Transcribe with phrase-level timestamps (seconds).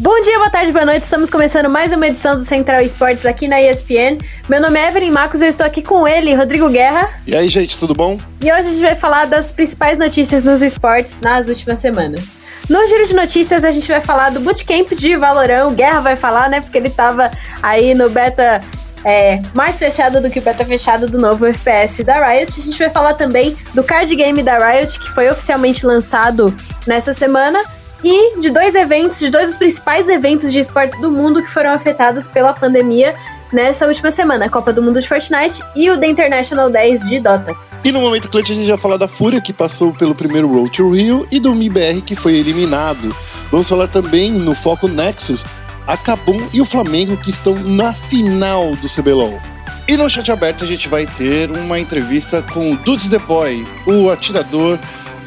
[0.00, 1.02] Bom dia, boa tarde, boa noite.
[1.02, 4.16] Estamos começando mais uma edição do Central Esportes aqui na ESPN.
[4.48, 7.10] Meu nome é Evelyn Marcos e eu estou aqui com ele, Rodrigo Guerra.
[7.26, 8.18] E aí, gente, tudo bom?
[8.40, 12.32] E hoje a gente vai falar das principais notícias nos esportes nas últimas semanas.
[12.66, 15.66] No giro de notícias, a gente vai falar do bootcamp de Valorant.
[15.66, 16.62] O Guerra vai falar, né?
[16.62, 17.30] Porque ele estava
[17.62, 18.62] aí no beta
[19.04, 22.58] é, mais fechado do que o beta fechado do novo FPS da Riot.
[22.58, 27.12] A gente vai falar também do card game da Riot, que foi oficialmente lançado nessa
[27.12, 27.62] semana
[28.02, 31.70] e de dois eventos, de dois dos principais eventos de esportes do mundo que foram
[31.70, 33.14] afetados pela pandemia
[33.52, 37.20] nessa última semana, a Copa do Mundo de Fortnite e o The International 10 de
[37.20, 37.54] Dota.
[37.82, 40.70] E no momento clutch a gente vai falar da Fúria, que passou pelo primeiro Road
[40.70, 43.14] to Rio, e do MIBR, que foi eliminado.
[43.50, 45.44] Vamos falar também no Foco Nexus,
[45.86, 49.40] a Cabum e o Flamengo, que estão na final do CBLOL.
[49.88, 53.66] E no chat aberto a gente vai ter uma entrevista com o Dudes The Boy,
[53.86, 54.78] o atirador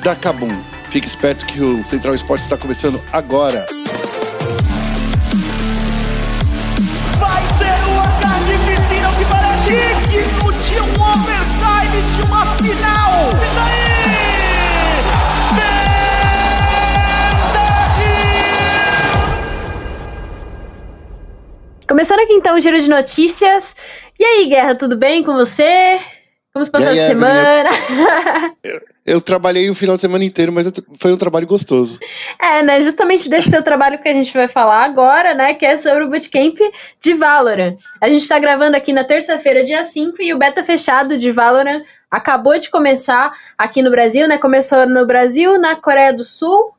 [0.03, 0.72] da Cabum.
[0.93, 3.65] Fique esperto que o Central Esportes está começando agora.
[7.17, 9.73] Vai ser uma tarde difícil que parece
[10.11, 13.11] digno de um overtime de uma final.
[13.33, 13.83] E daí?
[21.87, 23.75] Começando aqui então o giro de notícias.
[24.19, 25.99] E aí, Guerra, tudo bem com você?
[26.53, 27.69] Como se passou a semana?
[28.63, 31.99] Eu, eu, trabalhei o final de semana inteiro, mas foi um trabalho gostoso.
[32.39, 32.79] É, né?
[32.79, 35.53] Justamente desse seu trabalho que a gente vai falar agora, né?
[35.55, 36.57] Que é sobre o bootcamp
[37.01, 37.75] de Valorant.
[37.99, 41.83] A gente tá gravando aqui na terça-feira, dia 5, e o beta fechado de Valorant
[42.09, 44.37] acabou de começar aqui no Brasil, né?
[44.37, 46.73] Começou no Brasil, na Coreia do Sul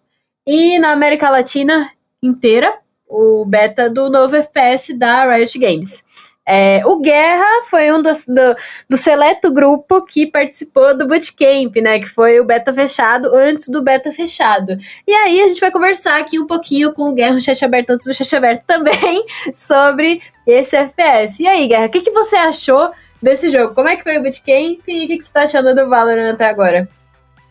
[0.46, 1.90] e na América Latina
[2.22, 2.72] inteira.
[3.06, 6.02] O beta do novo FPS da Riot Games.
[6.46, 8.56] É, o Guerra foi um dos, do,
[8.88, 11.98] do seleto grupo que participou do Bootcamp, né?
[11.98, 14.76] Que foi o beta fechado antes do beta fechado.
[15.06, 17.90] E aí a gente vai conversar aqui um pouquinho com o Guerra, o chat aberto
[17.90, 21.42] antes do chat aberto também, sobre esse FPS.
[21.42, 22.90] E aí, Guerra, o que, que você achou
[23.22, 23.74] desse jogo?
[23.74, 26.34] Como é que foi o Bootcamp e o que, que você tá achando do Valorant
[26.34, 26.86] até agora?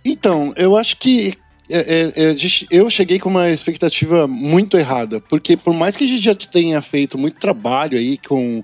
[0.06, 1.34] Então, eu acho que
[2.70, 6.82] eu cheguei com uma expectativa muito errada, porque por mais que a gente já tenha
[6.82, 8.64] feito muito trabalho aí com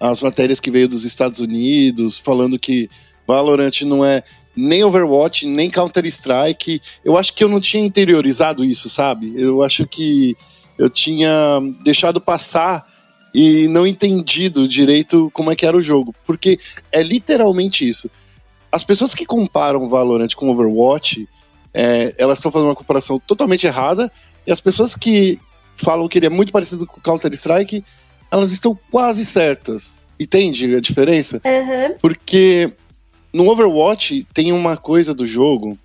[0.00, 2.88] as matérias que veio dos Estados Unidos, falando que
[3.26, 4.22] Valorant não é
[4.56, 9.32] nem Overwatch, nem Counter-Strike, eu acho que eu não tinha interiorizado isso, sabe?
[9.36, 10.36] Eu acho que
[10.76, 11.30] eu tinha
[11.84, 12.86] deixado passar
[13.34, 16.58] e não entendido direito como é que era o jogo, porque
[16.90, 18.10] é literalmente isso.
[18.70, 21.28] As pessoas que comparam Valorant com Overwatch,
[21.72, 24.10] é, elas estão fazendo uma comparação totalmente errada,
[24.46, 25.38] e as pessoas que
[25.76, 27.84] falam que ele é muito parecido com Counter-Strike,
[28.30, 30.00] elas estão quase certas.
[30.18, 31.40] Entende a diferença?
[31.44, 31.96] Uhum.
[32.00, 32.72] Porque
[33.32, 35.78] no Overwatch tem uma coisa do jogo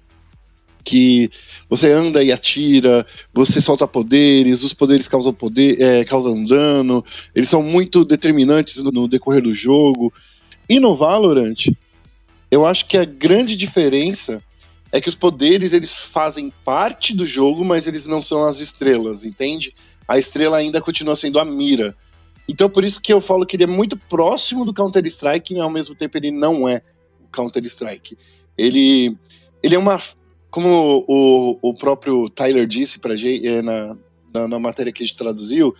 [0.84, 1.30] que
[1.70, 7.48] você anda e atira, você solta poderes, os poderes causam poder, é, causam dano, eles
[7.48, 10.12] são muito determinantes no, no decorrer do jogo.
[10.68, 11.70] E no Valorant,
[12.52, 14.44] eu acho que a grande diferença
[14.94, 19.26] é que os poderes eles fazem parte do jogo, mas eles não são as estrelas,
[19.26, 19.74] entende?
[20.08, 21.98] A estrela ainda continua sendo a mira.
[22.48, 25.60] Então por isso que eu falo que ele é muito próximo do Counter Strike, e
[25.60, 26.84] ao mesmo tempo ele não é
[27.20, 28.16] o Counter Strike.
[28.56, 29.18] Ele,
[29.64, 30.00] ele é uma,
[30.52, 33.98] como o, o próprio Tyler disse para gente é, na,
[34.32, 35.74] na, na matéria que a gente traduziu,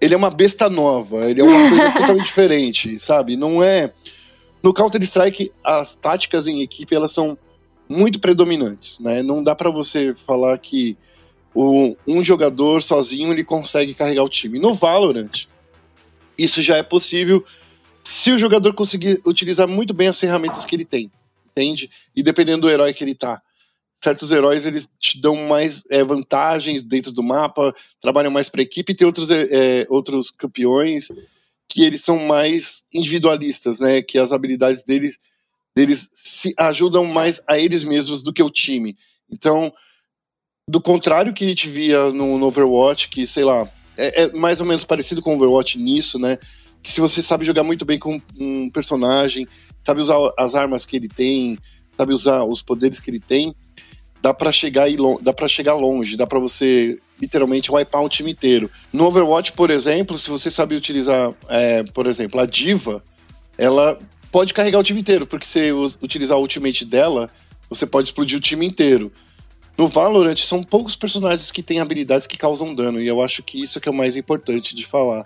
[0.00, 3.36] ele é uma besta nova, ele é uma coisa totalmente diferente, sabe?
[3.36, 3.92] Não é
[4.62, 7.36] no Counter Strike as táticas em equipe elas são
[7.88, 9.22] muito predominantes, né?
[9.22, 10.96] Não dá para você falar que
[11.54, 14.58] o, um jogador sozinho ele consegue carregar o time.
[14.58, 15.46] No Valorant,
[16.36, 17.44] isso já é possível
[18.02, 21.10] se o jogador conseguir utilizar muito bem as ferramentas que ele tem,
[21.50, 21.90] entende?
[22.14, 23.40] E dependendo do herói que ele tá.
[24.02, 28.92] Certos heróis eles te dão mais é, vantagens dentro do mapa, trabalham mais para equipe,
[28.92, 31.08] e tem outros, é, é, outros campeões
[31.66, 34.02] que eles são mais individualistas, né?
[34.02, 35.18] Que as habilidades deles
[35.76, 38.96] eles se ajudam mais a eles mesmos do que o time.
[39.30, 39.72] Então,
[40.68, 44.60] do contrário que a gente via no, no Overwatch, que, sei lá, é, é, mais
[44.60, 46.38] ou menos parecido com o Overwatch nisso, né?
[46.82, 49.46] Que se você sabe jogar muito bem com um personagem,
[49.78, 51.58] sabe usar as armas que ele tem,
[51.90, 53.54] sabe usar os poderes que ele tem,
[54.22, 54.86] dá para chegar
[55.22, 58.70] dá para chegar longe, dá para você literalmente wipear um time inteiro.
[58.92, 63.02] No Overwatch, por exemplo, se você sabe utilizar, é, por exemplo, a diva,
[63.56, 63.98] ela
[64.34, 65.70] pode carregar o time inteiro, porque se
[66.02, 67.30] utilizar o ultimate dela,
[67.70, 69.12] você pode explodir o time inteiro.
[69.78, 73.62] No Valorant, são poucos personagens que têm habilidades que causam dano, e eu acho que
[73.62, 75.24] isso é que é o mais importante de falar.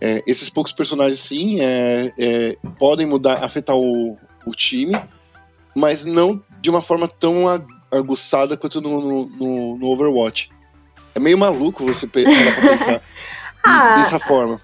[0.00, 5.00] É, esses poucos personagens, sim, é, é, podem mudar, afetar o, o, time,
[5.72, 7.44] mas não de uma forma tão
[7.92, 10.50] aguçada quanto no, no, no Overwatch.
[11.14, 13.02] É meio maluco você parar pra pensar
[13.62, 13.94] Ah.
[13.96, 14.60] dessa forma.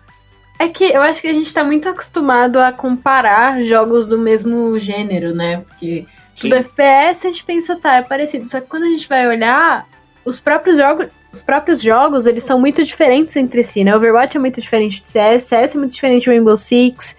[0.59, 4.79] É que eu acho que a gente tá muito acostumado a comparar jogos do mesmo
[4.79, 5.59] gênero, né?
[5.69, 6.49] Porque Sim.
[6.49, 8.45] do FPS a gente pensa, tá, é parecido.
[8.47, 9.87] Só que quando a gente vai olhar,
[10.25, 11.09] os próprios jogos.
[11.33, 13.97] Os próprios jogos, eles são muito diferentes entre si, né?
[13.97, 17.17] Overwatch é muito diferente de CS, CS é muito diferente de Rainbow Six,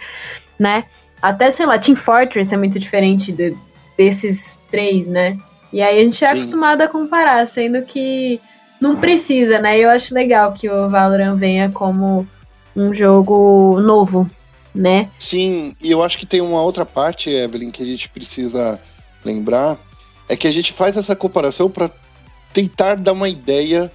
[0.58, 0.86] né?
[1.22, 3.54] Até, sei lá, Team Fortress é muito diferente de-
[3.98, 5.38] desses três, né?
[5.74, 6.34] E aí a gente é Sim.
[6.36, 8.40] acostumado a comparar, sendo que
[8.80, 9.78] não precisa, né?
[9.78, 12.26] E eu acho legal que o Valorant venha como
[12.76, 14.30] um jogo novo,
[14.74, 15.10] né?
[15.18, 18.80] Sim, e eu acho que tem uma outra parte, Evelyn, que a gente precisa
[19.24, 19.78] lembrar,
[20.28, 21.90] é que a gente faz essa comparação para
[22.54, 23.92] tentar dar uma ideia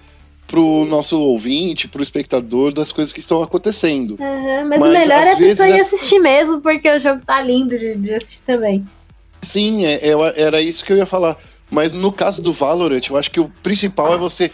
[0.47, 4.17] pro nosso ouvinte, pro espectador das coisas que estão acontecendo.
[4.21, 7.41] Aham, mas, Mas, o melhor é a pessoa ir assistir mesmo, porque o jogo tá
[7.41, 8.85] lindo de, de assistir também.
[9.41, 11.37] Sim, é- é- era isso que eu ia falar.
[11.71, 14.50] Mas no caso do Valorant, eu acho que o principal é você.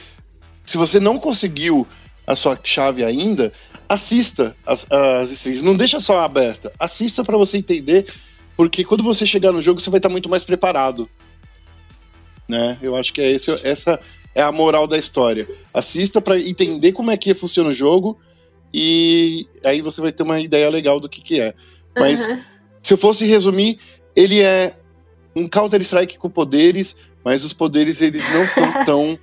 [0.65, 1.87] Se você não conseguiu
[2.27, 3.51] a sua chave ainda,
[3.89, 5.63] assista as, as streams.
[5.63, 6.73] Não deixa só aberta.
[6.79, 8.07] Assista para você entender,
[8.57, 11.09] porque quando você chegar no jogo, você vai estar muito mais preparado.
[12.49, 12.79] Né?
[12.81, 13.99] Eu acho que é esse, essa
[14.35, 15.49] é a moral da história.
[15.73, 18.19] Assista para entender como é que funciona o jogo
[18.73, 21.55] e aí você vai ter uma ideia legal do que, que é.
[21.97, 22.41] Mas Aham.
[22.83, 23.79] se eu fosse resumir,
[24.15, 24.77] ele é
[25.35, 29.19] um Counter-Strike com poderes, mas os poderes eles não são tão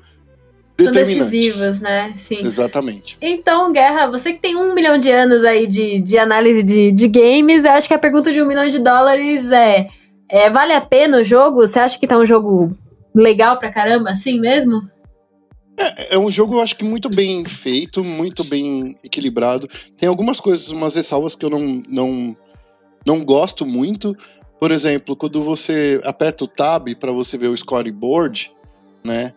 [0.75, 2.14] Decisivos, né?
[2.18, 2.40] Sim.
[2.40, 3.18] Exatamente.
[3.22, 7.08] Então, Guerra, você que tem um milhão de anos aí de, de análise de, de
[7.08, 9.88] games, eu acho que a pergunta de um milhão de dólares é,
[10.28, 11.66] é: vale a pena o jogo?
[11.66, 12.72] Você acha que tá um jogo
[13.14, 14.81] legal pra caramba, assim mesmo?
[15.78, 19.68] É, é um jogo, eu acho que muito bem feito, muito bem equilibrado.
[19.98, 22.38] Tem algumas coisas, umas ressalvas que eu não, não,
[23.06, 24.16] não gosto muito.
[24.60, 28.52] Por exemplo, quando você aperta o tab para você ver o scoreboard,
[29.04, 29.34] né?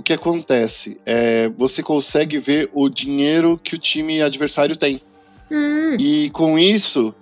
[0.00, 0.98] O que acontece?
[1.04, 5.02] É, você consegue ver o dinheiro que o time adversário tem.
[5.50, 7.14] Hum, E com isso,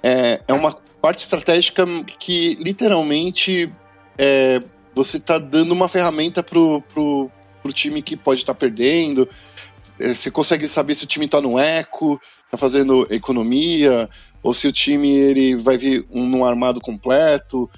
[0.00, 1.84] é, é uma parte estratégica
[2.20, 3.74] que literalmente
[4.16, 4.62] é,
[4.94, 7.28] você está dando uma ferramenta pro, pro,
[7.60, 9.28] pro time que pode estar perdendo.
[9.98, 14.08] É, você consegue saber se o time está no eco, está fazendo economia,
[14.44, 17.68] ou se o time ele vai vir um, num armado completo.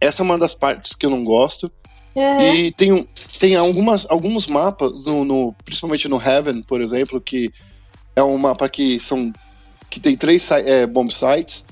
[0.00, 1.68] Essa é uma das partes que eu não gosto.
[2.20, 2.54] É.
[2.56, 3.06] E tem,
[3.38, 7.50] tem algumas, alguns mapas, no, no- principalmente no Heaven, por exemplo, que
[8.16, 9.32] é um mapa que são
[9.90, 11.64] que tem três é, bomb sites.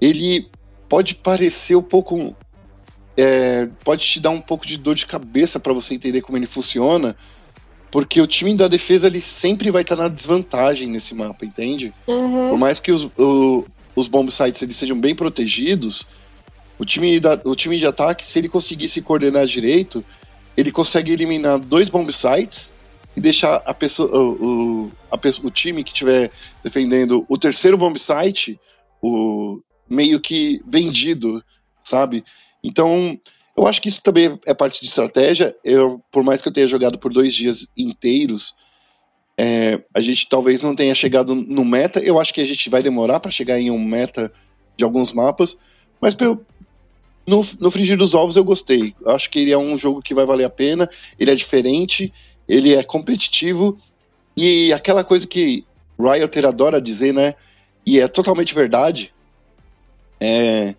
[0.00, 0.48] Ele
[0.88, 2.36] pode parecer um pouco.
[3.16, 6.46] é, pode te dar um pouco de dor de cabeça para você entender como ele
[6.46, 7.14] funciona,
[7.90, 11.92] porque o time da defesa ele sempre vai estar na desvantagem nesse mapa, entende?
[12.06, 12.48] Uhum.
[12.50, 16.06] Por mais que os, o- os bomb sites eles sejam bem protegidos,
[16.82, 20.04] o time, da- o time de ataque, se ele conseguir se coordenar direito,
[20.56, 22.72] ele consegue eliminar dois bomb sites
[23.16, 26.28] e deixar a pessoa, o, a o time que estiver
[26.64, 28.58] defendendo o terceiro bomb site
[29.00, 31.40] o, meio que vendido,
[31.80, 32.24] sabe?
[32.64, 33.16] Então,
[33.56, 35.54] eu acho que isso também é parte de estratégia.
[35.62, 38.56] Eu, por mais que eu tenha jogado por dois dias inteiros,
[39.38, 42.00] é, a gente talvez não tenha chegado no meta.
[42.00, 44.32] Eu acho que a gente vai demorar para chegar em um meta
[44.76, 45.56] de alguns mapas,
[46.00, 46.44] mas pelo,
[47.26, 48.94] no, no frigir dos ovos eu gostei.
[49.06, 50.88] Acho que ele é um jogo que vai valer a pena.
[51.18, 52.12] Ele é diferente,
[52.48, 53.76] ele é competitivo
[54.36, 55.64] e aquela coisa que
[55.98, 57.34] Riot adora dizer, né?
[57.86, 59.12] E é totalmente verdade.
[60.20, 60.74] É,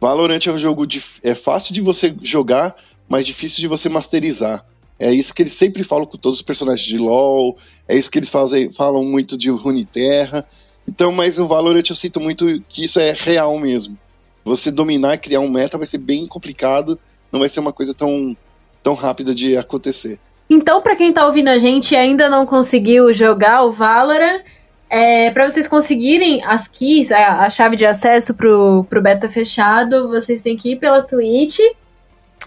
[0.00, 2.74] Valorant é um jogo dif- é fácil de você jogar,
[3.08, 4.64] mas difícil de você masterizar.
[4.98, 7.56] É isso que eles sempre falam com todos os personagens de LoL,
[7.88, 10.44] é isso que eles fazem, falam muito de Runeterra.
[10.88, 13.98] Então, mas no Valorant eu sinto muito que isso é real mesmo.
[14.44, 16.98] Você dominar e criar um meta vai ser bem complicado,
[17.30, 18.36] não vai ser uma coisa tão,
[18.82, 20.18] tão rápida de acontecer.
[20.50, 24.42] Então, pra quem tá ouvindo a gente e ainda não conseguiu jogar o Valorant,
[24.90, 30.08] é, para vocês conseguirem as keys, a, a chave de acesso pro, pro beta fechado,
[30.08, 31.58] vocês têm que ir pela Twitch,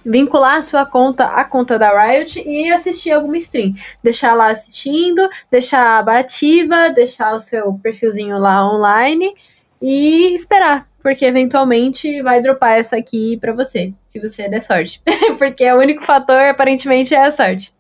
[0.05, 3.73] vincular a sua conta à conta da Riot e assistir alguma stream.
[4.03, 9.33] Deixar lá assistindo, deixar a aba ativa, deixar o seu perfilzinho lá online
[9.81, 15.00] e esperar, porque eventualmente vai dropar essa aqui pra você, se você der sorte.
[15.38, 17.71] porque o único fator, aparentemente, é a sorte.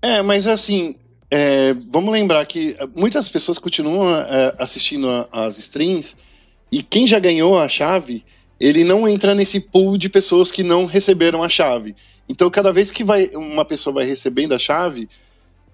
[0.00, 0.94] É, mas assim,
[1.28, 6.16] é, vamos lembrar que muitas pessoas continuam é, assistindo a- as streams
[6.70, 8.24] e quem já ganhou a chave,
[8.60, 11.96] ele não entra nesse pool de pessoas que não receberam a chave.
[12.28, 15.08] Então, cada vez que vai, uma pessoa vai recebendo a chave,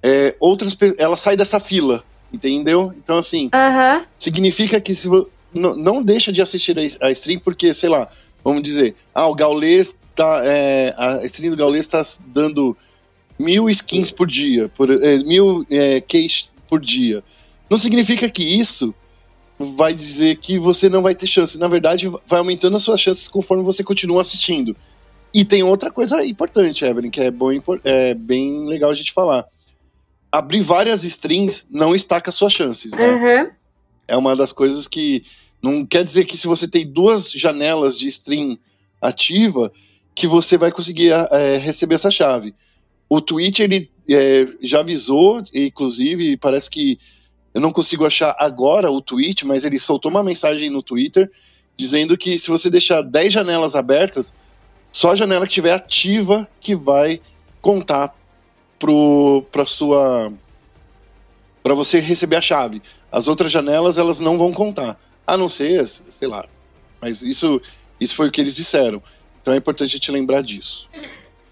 [0.02, 2.02] é, outras ela sai dessa fila,
[2.32, 2.94] entendeu?
[2.96, 4.06] Então, assim, Aham.
[4.18, 5.06] significa que se
[5.54, 8.08] não, deixa de assistir a, a stream porque, sei lá,
[8.44, 10.42] vamos dizer, ah, o Gaulês tá.
[10.44, 12.76] é, a stream do Gaulês tá dando
[13.38, 17.22] mil skins por dia, por, é, mil é, keys por dia.
[17.70, 18.94] Não significa que isso
[19.58, 21.58] vai dizer que você não vai ter chance.
[21.58, 24.76] Na verdade, vai aumentando as suas chances conforme você continua assistindo.
[25.34, 27.50] E tem outra coisa importante, Evelyn, que é, bom,
[27.84, 29.46] é bem legal a gente falar.
[30.30, 32.92] Abrir várias strings não estaca suas chances.
[32.92, 33.08] Né?
[33.08, 33.50] Uhum.
[34.12, 35.24] É uma das coisas que.
[35.62, 38.58] Não quer dizer que se você tem duas janelas de string
[39.00, 39.72] ativa,
[40.14, 42.54] que você vai conseguir é, receber essa chave.
[43.08, 46.98] O Twitch ele é, já avisou, inclusive, parece que
[47.54, 51.30] eu não consigo achar agora o tweet, mas ele soltou uma mensagem no Twitter
[51.76, 54.34] dizendo que se você deixar 10 janelas abertas,
[54.90, 57.20] só a janela que estiver ativa que vai
[57.60, 58.14] contar
[59.50, 60.32] para sua
[61.62, 62.82] para você receber a chave.
[63.12, 66.44] As outras janelas elas não vão contar, a não ser, sei lá.
[67.00, 67.60] Mas isso
[68.00, 69.02] isso foi o que eles disseram.
[69.40, 70.88] Então é importante te lembrar disso.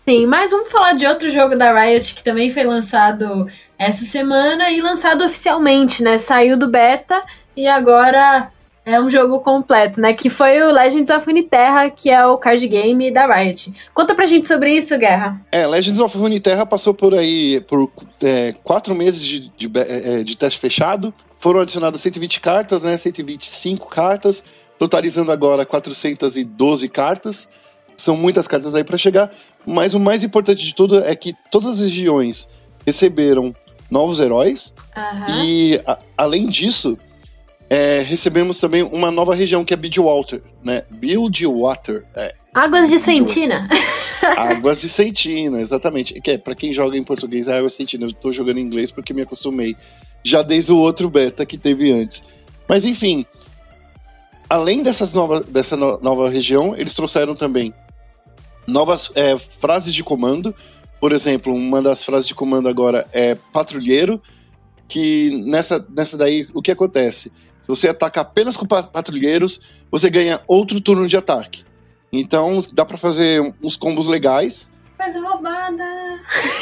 [0.05, 3.47] Sim, mas vamos falar de outro jogo da Riot que também foi lançado
[3.79, 6.19] essa semana e lançado oficialmente, né?
[6.19, 7.23] Saiu do beta
[7.57, 8.51] e agora
[8.95, 10.13] é um jogo completo, né?
[10.13, 13.73] Que foi o Legends of Runeterra, que é o card game da Riot.
[13.95, 15.41] Conta pra gente sobre isso, Guerra.
[15.53, 17.91] É, Legends of Runeterra passou por aí por
[18.23, 21.15] é, quatro meses de, de, é, de, teste fechado.
[21.39, 22.97] Foram adicionadas 120 cartas, né?
[22.97, 24.43] 125 cartas,
[24.79, 27.49] totalizando agora 412 cartas.
[27.97, 29.31] São muitas cartas aí para chegar,
[29.67, 32.49] mas o mais importante de tudo é que todas as regiões
[32.87, 33.53] receberam
[33.91, 35.45] novos heróis uhum.
[35.45, 36.97] e a, além disso
[37.73, 40.83] é, recebemos também uma nova região que é Bidwater, né?
[40.91, 42.05] Bidwater.
[42.17, 43.69] É, Águas de Sentina.
[44.37, 46.21] Águas de Sentina, exatamente.
[46.21, 48.07] Que é, para quem joga em português, é Águas de Sentina.
[48.07, 49.77] Eu tô jogando em inglês porque me acostumei
[50.25, 52.25] já desde o outro beta que teve antes.
[52.69, 53.25] Mas enfim,
[54.49, 57.73] além dessas nova, dessa no, nova região, eles trouxeram também
[58.67, 60.53] novas é, frases de comando.
[61.01, 64.21] Por exemplo, uma das frases de comando agora é patrulheiro,
[64.89, 67.31] que nessa, nessa daí o que acontece?
[67.71, 69.61] Você ataca apenas com patrulheiros,
[69.91, 71.65] você ganha outro turno de ataque.
[72.13, 74.71] Então dá para fazer uns combos legais.
[74.99, 75.85] Mas é roubada.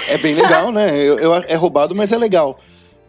[0.09, 0.97] É bem legal, né?
[0.99, 2.59] Eu, eu, é roubado, mas é legal.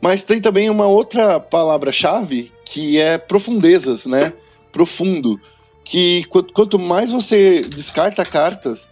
[0.01, 4.33] Mas tem também uma outra palavra-chave que é profundezas, né?
[4.71, 5.39] Profundo
[5.83, 8.87] que quanto mais você descarta cartas,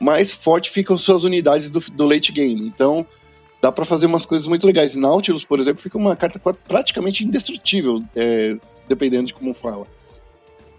[0.00, 2.66] mais forte ficam suas unidades do, do late game.
[2.66, 3.06] Então,
[3.60, 4.94] dá para fazer umas coisas muito legais.
[4.94, 8.56] Nautilus, por exemplo, fica uma carta praticamente indestrutível, é,
[8.88, 9.86] dependendo de como fala.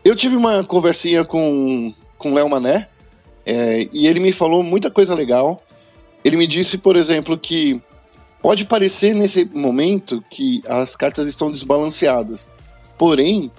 [0.03, 2.87] Eu tive uma conversinha com com Léo Mané
[3.43, 5.63] é, e ele me falou muita coisa legal.
[6.23, 7.81] Ele me disse, por exemplo, que
[8.41, 12.47] pode parecer nesse momento que as cartas estão desbalanceadas,
[12.97, 13.51] porém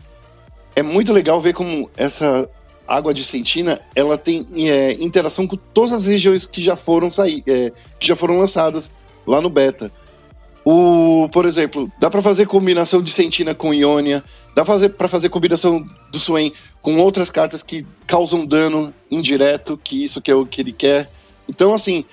[0.77, 2.49] é muito legal ver como essa
[2.87, 7.43] água de Sentina ela tem é, interação com todas as regiões que já foram sair,
[7.47, 8.93] é, que já foram lançadas
[9.27, 9.91] lá no beta.
[10.65, 14.23] O, por exemplo, dá para fazer combinação de Sentina com Ionia,
[14.55, 20.05] dá fazer para fazer combinação do Swain com outras cartas que causam dano indireto, que
[20.05, 21.11] isso que é o que ele quer.
[21.49, 22.05] Então, assim,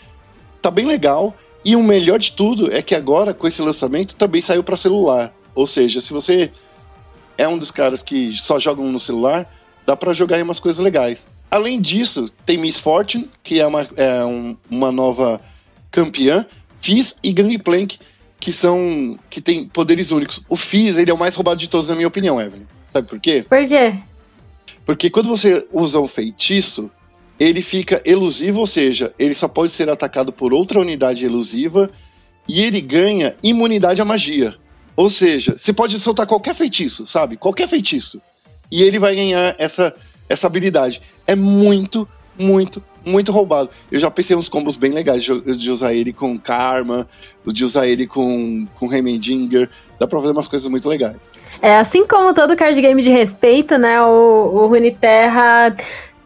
[0.62, 1.36] tá bem legal.
[1.63, 5.32] E o melhor de tudo é que agora, com esse lançamento, também saiu para celular.
[5.54, 6.51] Ou seja, se você
[7.38, 9.48] é um dos caras que só jogam no celular,
[9.86, 11.28] dá para jogar aí umas coisas legais.
[11.51, 15.42] Além disso, tem Miss Fortune, que é uma, é um, uma nova
[15.92, 16.46] campeã,
[16.82, 18.00] Fizz e Gangplank,
[18.40, 20.42] que são que tem poderes únicos.
[20.48, 22.66] O Fizz, ele é o mais roubado de todos, na minha opinião, Evelyn.
[22.92, 23.46] Sabe por quê?
[23.48, 23.94] Por quê?
[24.86, 26.90] Porque quando você usa um feitiço,
[27.40, 31.90] ele fica elusivo, ou seja, ele só pode ser atacado por outra unidade elusiva
[32.48, 34.56] e ele ganha imunidade à magia.
[34.96, 37.38] Ou seja, você pode soltar qualquer feitiço, sabe?
[37.38, 38.22] Qualquer feitiço.
[38.72, 39.96] E ele vai ganhar essa,
[40.28, 41.02] essa habilidade.
[41.26, 42.08] É muito,
[42.39, 43.69] muito, muito roubado.
[43.91, 47.05] Eu já pensei uns combos bem legais de, de usar ele com Karma,
[47.46, 49.69] de usar ele com, com Heimendinger.
[50.00, 51.31] Dá pra fazer umas coisas muito legais.
[51.62, 54.01] É, assim como todo card game de respeito, né?
[54.01, 55.75] O, o Runeterra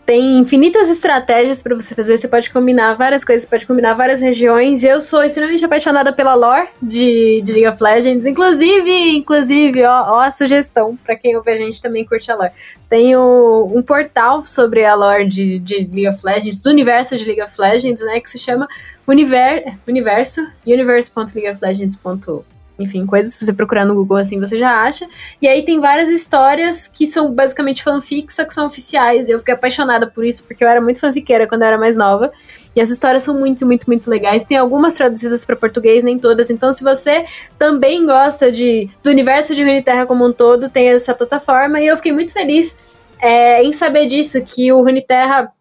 [0.05, 2.17] tem infinitas estratégias para você fazer.
[2.17, 4.83] Você pode combinar várias coisas, pode combinar várias regiões.
[4.83, 8.25] Eu sou extremamente apaixonada pela lore de, de League of Legends.
[8.25, 12.51] Inclusive, inclusive, ó, ó a sugestão para quem ouve a gente também curte a lore.
[12.89, 17.23] Tem o, um portal sobre a lore de, de League of Legends, do universo de
[17.23, 18.19] League of Legends, né?
[18.19, 18.67] Que se chama
[19.07, 25.07] Univer, Universo, universe.leagueoflegends.com enfim, coisas que você procurar no Google assim você já acha.
[25.41, 29.29] E aí tem várias histórias que são basicamente fanfics, só que são oficiais.
[29.29, 32.31] Eu fiquei apaixonada por isso, porque eu era muito fanfiqueira quando eu era mais nova.
[32.75, 34.43] E as histórias são muito, muito, muito legais.
[34.43, 36.49] Tem algumas traduzidas para português, nem todas.
[36.49, 37.25] Então, se você
[37.57, 41.79] também gosta de, do universo de Runeterra como um todo, tem essa plataforma.
[41.79, 42.75] E eu fiquei muito feliz
[43.21, 45.51] é, em saber disso, que o Runeterra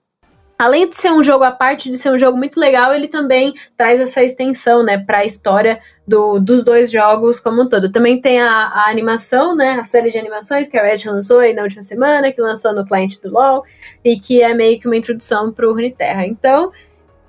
[0.63, 3.53] além de ser um jogo à parte, de ser um jogo muito legal, ele também
[3.77, 7.91] traz essa extensão, né, para a história do, dos dois jogos como um todo.
[7.91, 11.53] Também tem a, a, animação, né, a série de animações que a Red lançou aí
[11.53, 13.65] na última semana, que lançou no cliente do LoL,
[14.05, 16.27] e que é meio que uma introdução para o Runeterra.
[16.27, 16.71] Então,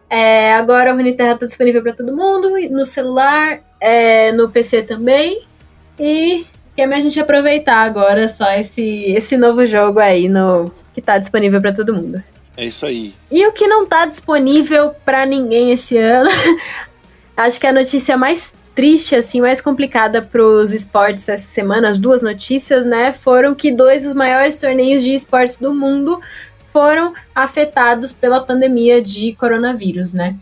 [0.08, 5.42] é, agora o Runeterra está disponível para todo mundo, no celular, é, no PC também,
[6.00, 11.18] e que a gente aproveitar agora só esse, esse novo jogo aí no, que está
[11.18, 12.24] disponível para todo mundo.
[12.56, 13.16] É isso aí.
[13.32, 16.30] E o que não tá disponível para ninguém esse ano,
[17.36, 22.22] acho que a notícia mais triste, assim, mais complicada pros esportes essa semana, as duas
[22.22, 26.20] notícias, né, foram que dois dos maiores torneios de esportes do mundo
[26.72, 30.36] foram afetados pela pandemia de coronavírus, né.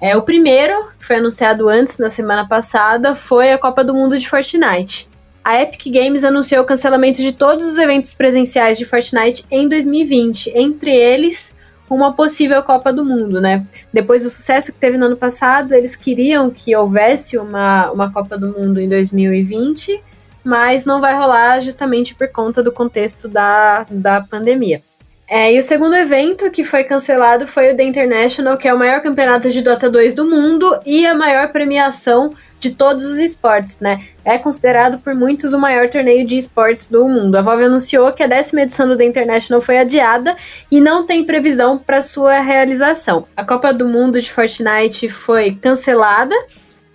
[0.00, 4.16] É, o primeiro, que foi anunciado antes, na semana passada, foi a Copa do Mundo
[4.16, 5.08] de Fortnite.
[5.42, 10.52] A Epic Games anunciou o cancelamento de todos os eventos presenciais de Fortnite em 2020,
[10.54, 11.52] entre eles
[11.94, 13.66] uma possível Copa do Mundo, né?
[13.92, 18.36] Depois do sucesso que teve no ano passado, eles queriam que houvesse uma, uma Copa
[18.36, 20.02] do Mundo em 2020,
[20.44, 24.82] mas não vai rolar justamente por conta do contexto da, da pandemia.
[25.30, 28.78] É, e o segundo evento que foi cancelado foi o The International, que é o
[28.78, 33.78] maior campeonato de Dota 2 do mundo e a maior premiação de todos os esportes,
[33.78, 34.06] né?
[34.24, 37.36] É considerado por muitos o maior torneio de esportes do mundo.
[37.36, 40.34] A Valve anunciou que a décima edição do The International foi adiada
[40.70, 43.28] e não tem previsão para sua realização.
[43.36, 46.34] A Copa do Mundo de Fortnite foi cancelada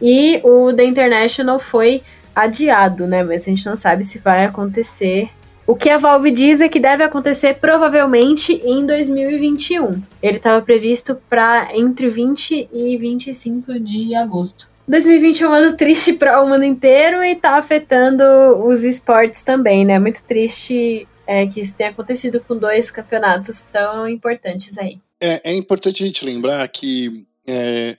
[0.02, 2.02] e o The International foi
[2.36, 3.24] adiado, né?
[3.24, 5.30] Mas a gente não sabe se vai acontecer
[5.66, 10.02] o que a Valve diz é que deve acontecer provavelmente em 2021.
[10.22, 14.70] Ele estava previsto para entre 20 e 25 de agosto.
[14.88, 18.24] 2020 é um ano triste para o mundo inteiro e tá afetando
[18.66, 19.98] os esportes também, né?
[19.98, 25.00] Muito triste é, que isso tenha acontecido com dois campeonatos tão importantes aí.
[25.22, 27.96] É, é importante a gente lembrar que é,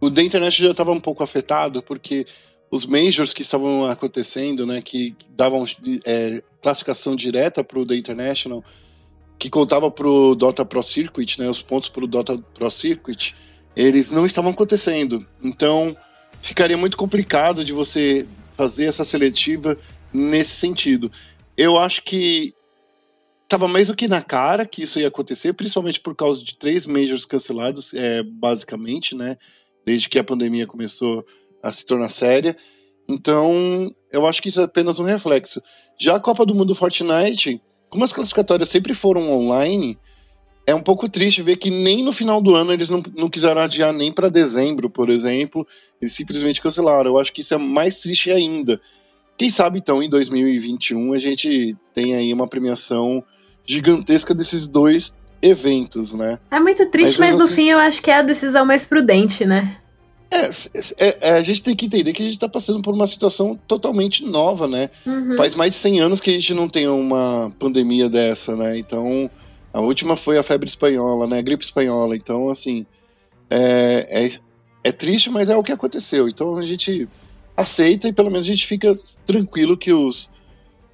[0.00, 2.26] o The Internet já estava um pouco afetado, porque
[2.70, 5.64] os majors que estavam acontecendo, né, que davam
[6.04, 8.64] é, classificação direta para o The International,
[9.38, 13.34] que contava para o Dota Pro Circuit, né, os pontos para o Dota Pro Circuit,
[13.74, 15.26] eles não estavam acontecendo.
[15.42, 15.96] Então,
[16.40, 19.76] ficaria muito complicado de você fazer essa seletiva
[20.12, 21.10] nesse sentido.
[21.56, 22.54] Eu acho que
[23.44, 26.86] estava mais do que na cara que isso ia acontecer, principalmente por causa de três
[26.86, 29.36] majors cancelados, é, basicamente, né?
[29.84, 31.24] Desde que a pandemia começou
[31.62, 32.56] a se tornar séria.
[33.08, 35.62] Então, eu acho que isso é apenas um reflexo.
[35.98, 39.98] Já a Copa do Mundo Fortnite, como as classificatórias sempre foram online,
[40.66, 43.60] é um pouco triste ver que nem no final do ano eles não, não quiseram
[43.60, 45.66] adiar nem para dezembro, por exemplo.
[46.00, 47.10] Eles simplesmente cancelaram.
[47.10, 48.80] Eu acho que isso é mais triste ainda.
[49.36, 53.24] Quem sabe então em 2021 a gente tem aí uma premiação
[53.64, 56.38] gigantesca desses dois eventos, né?
[56.50, 57.54] É muito triste, mas, mas no assim...
[57.54, 59.78] fim eu acho que é a decisão mais prudente, né?
[60.32, 60.48] É,
[61.04, 63.54] é, é, a gente tem que entender que a gente está passando por uma situação
[63.66, 64.88] totalmente nova, né?
[65.04, 65.36] Uhum.
[65.36, 68.78] Faz mais de 100 anos que a gente não tem uma pandemia dessa, né?
[68.78, 69.28] Então,
[69.72, 71.38] a última foi a febre espanhola, né?
[71.38, 72.14] A gripe espanhola.
[72.14, 72.86] Então, assim,
[73.50, 74.30] é, é,
[74.84, 76.28] é, triste, mas é o que aconteceu.
[76.28, 77.08] Então a gente
[77.56, 78.94] aceita e pelo menos a gente fica
[79.26, 80.30] tranquilo que os,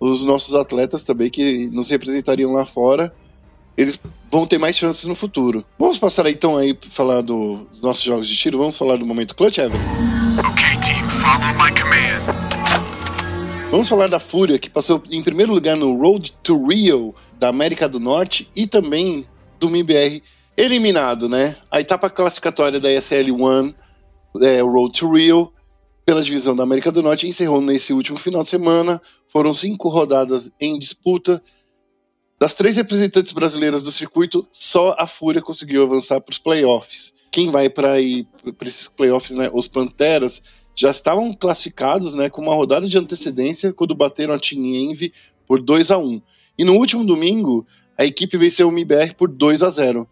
[0.01, 3.15] os nossos atletas também, que nos representariam lá fora,
[3.77, 5.65] eles vão ter mais chances no futuro.
[5.79, 8.59] Vamos passar aí, então aí falar do, dos nossos jogos de tiro.
[8.59, 9.79] Vamos falar do momento clutch, Evan?
[10.39, 12.47] Ok, team, follow my command.
[13.71, 17.89] Vamos falar da Fúria, que passou em primeiro lugar no Road to Rio da América
[17.89, 19.27] do Norte e também
[19.59, 20.23] do MIBR
[20.57, 21.55] eliminado, né?
[21.71, 23.75] A etapa classificatória da ESL One,
[24.41, 25.53] é, Road to Rio,
[26.07, 29.03] pela divisão da América do Norte, encerrou nesse último final de semana.
[29.29, 31.43] Foram cinco rodadas em disputa.
[32.39, 37.15] Das três representantes brasileiras do circuito, só a Fúria conseguiu avançar para os playoffs.
[37.31, 39.49] Quem vai para esses playoffs, né?
[39.55, 40.43] Os Panteras
[40.75, 45.11] já estavam classificados né, com uma rodada de antecedência quando bateram a Team Envy
[45.47, 46.21] por 2 a 1
[46.59, 50.07] E no último domingo, a equipe venceu o MIBR por 2 a 0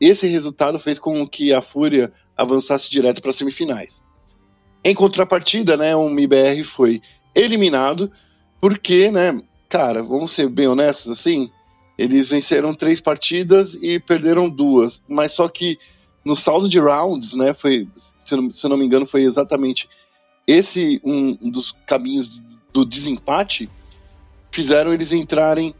[0.00, 4.02] Esse resultado fez com que a Fúria avançasse direto para as semifinais.
[4.82, 7.00] Em contrapartida, né, o MIBR foi
[7.32, 8.10] eliminado
[8.60, 11.48] porque, né, cara, vamos ser bem honestos assim,
[12.00, 15.78] eles venceram três partidas e perderam duas, mas só que
[16.24, 17.86] no saldo de rounds, né, foi,
[18.18, 19.86] se eu, se eu não me engano, foi exatamente
[20.46, 23.68] esse um dos caminhos do desempate,
[24.50, 25.74] fizeram eles entrarem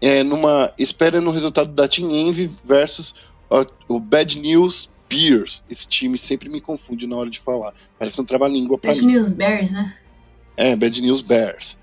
[0.00, 3.14] é, numa espera no resultado da Team Envy versus
[3.48, 5.62] uh, o Bad News Bears.
[5.70, 7.74] Esse time sempre me confunde na hora de falar.
[7.96, 9.12] Parece um trava-língua pra Bad mim.
[9.12, 9.96] News Bears, né?
[10.56, 11.78] É, Bad News Bears.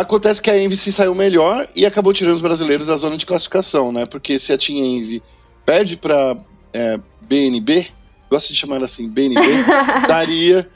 [0.00, 3.26] Acontece que a Envy se saiu melhor e acabou tirando os brasileiros da zona de
[3.26, 4.06] classificação, né?
[4.06, 5.22] Porque se a Team Envy
[5.66, 6.38] perde para
[6.72, 7.86] é, BNB,
[8.30, 9.40] gosto de chamar assim, BNB,
[10.08, 10.66] daria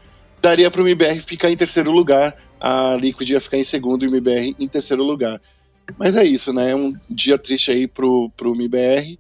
[0.43, 4.09] daria para o MBR ficar em terceiro lugar, a Liquid ia ficar em segundo e
[4.09, 5.41] o MBR em terceiro lugar.
[5.99, 6.73] Mas é isso, né?
[6.73, 9.19] É um dia triste aí pro, pro MBR.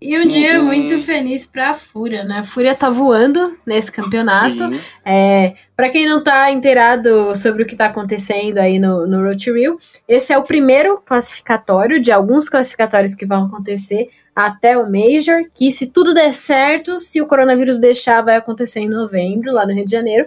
[0.00, 0.66] E um dia uhum.
[0.66, 2.40] muito feliz para a Fúria, né?
[2.40, 4.68] A Fúria tá voando nesse campeonato.
[5.04, 9.42] É, para quem não tá inteirado sobre o que tá acontecendo aí no, no Road
[9.42, 14.84] to Rio, esse é o primeiro classificatório de alguns classificatórios que vão acontecer até o
[14.84, 19.66] Major, que se tudo der certo, se o coronavírus deixar, vai acontecer em novembro, lá
[19.66, 20.26] no Rio de Janeiro.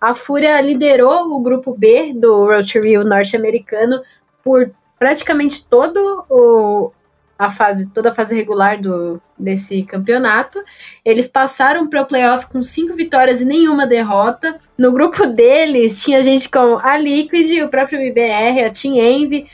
[0.00, 4.00] A Fúria liderou o grupo B do Road to Rio norte-americano
[4.44, 6.92] por praticamente todo o,
[7.38, 10.60] a fase, toda a fase regular do, desse campeonato.
[11.04, 14.58] Eles passaram para o playoff com cinco vitórias e nenhuma derrota.
[14.76, 19.46] No grupo deles tinha gente como a Liquid, o próprio MBR, a Team Envy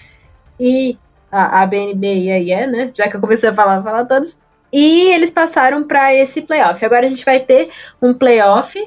[0.59, 0.97] e
[1.31, 2.90] a, a BNB e a IE, né?
[2.94, 4.38] Já que eu comecei a falar, falar todos.
[4.73, 6.83] E eles passaram para esse playoff.
[6.85, 7.70] Agora a gente vai ter
[8.01, 8.79] um playoff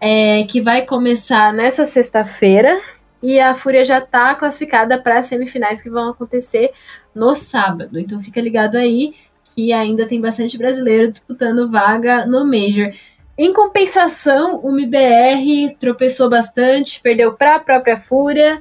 [0.00, 2.80] é, que vai começar nessa sexta-feira
[3.22, 6.72] e a Fúria já está classificada para as semifinais que vão acontecer
[7.14, 7.98] no sábado.
[7.98, 9.14] Então fica ligado aí
[9.54, 12.92] que ainda tem bastante brasileiro disputando vaga no Major.
[13.36, 18.60] Em compensação, o MBR tropeçou bastante, perdeu para a própria Fúria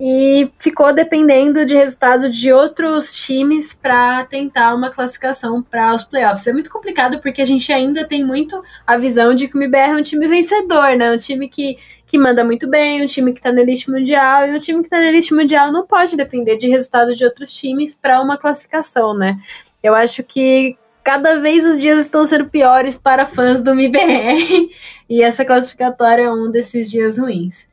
[0.00, 6.46] e ficou dependendo de resultados de outros times para tentar uma classificação para os playoffs.
[6.46, 9.90] É muito complicado porque a gente ainda tem muito a visão de que o MBR
[9.90, 11.10] é um time vencedor, né?
[11.12, 14.54] Um time que, que manda muito bem, um time que está na elite mundial, e
[14.54, 17.96] um time que está na elite mundial não pode depender de resultados de outros times
[17.96, 19.36] para uma classificação, né?
[19.82, 24.68] Eu acho que cada vez os dias estão sendo piores para fãs do MBR
[25.10, 27.66] e essa classificatória é um desses dias ruins.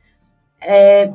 [0.60, 1.12] É,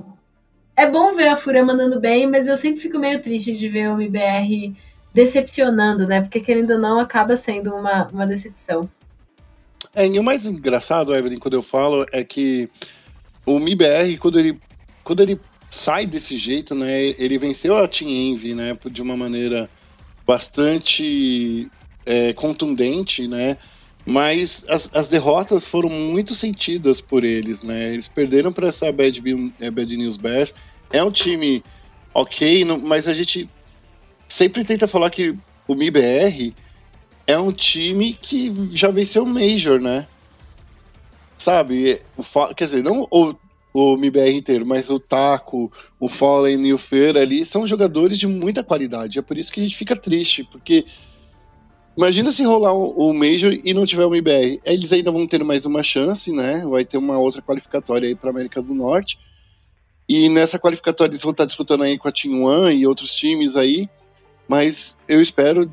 [0.81, 3.91] é bom ver a Fúria mandando bem, mas eu sempre fico meio triste de ver
[3.91, 4.75] o MBR
[5.13, 6.21] decepcionando, né?
[6.21, 8.89] Porque querendo ou não, acaba sendo uma, uma decepção.
[9.93, 12.67] É, e o mais engraçado, Evelyn, quando eu falo, é que
[13.45, 14.59] o MBR, quando ele,
[15.03, 15.39] quando ele
[15.69, 17.13] sai desse jeito, né?
[17.19, 18.75] Ele venceu a Team Envy, né?
[18.89, 19.69] De uma maneira
[20.25, 21.69] bastante
[22.07, 23.55] é, contundente, né?
[24.05, 27.93] Mas as, as, derrotas foram muito sentidas por eles, né?
[27.93, 29.21] Eles perderam para essa Bad,
[29.59, 30.55] é, Bad News Bears.
[30.91, 31.63] É um time
[32.13, 33.49] ok, mas a gente
[34.27, 35.35] sempre tenta falar que
[35.67, 36.53] o MIBR
[37.27, 40.07] é um time que já venceu o Major, né?
[41.37, 41.99] Sabe?
[42.17, 43.35] O, quer dizer, não o,
[43.73, 48.27] o MIBR inteiro, mas o Taco, o Fallen e o Fer ali são jogadores de
[48.27, 49.19] muita qualidade.
[49.19, 50.85] É por isso que a gente fica triste, porque
[51.95, 54.61] Imagina se rolar o, Major e não tiver o IBR.
[54.63, 56.65] Eles ainda vão ter mais uma chance, né?
[56.65, 59.19] Vai ter uma outra qualificatória aí para América do Norte.
[60.13, 63.55] E nessa qualificatória eles vão estar disputando aí com a Team One e outros times
[63.55, 63.89] aí.
[64.45, 65.71] Mas eu espero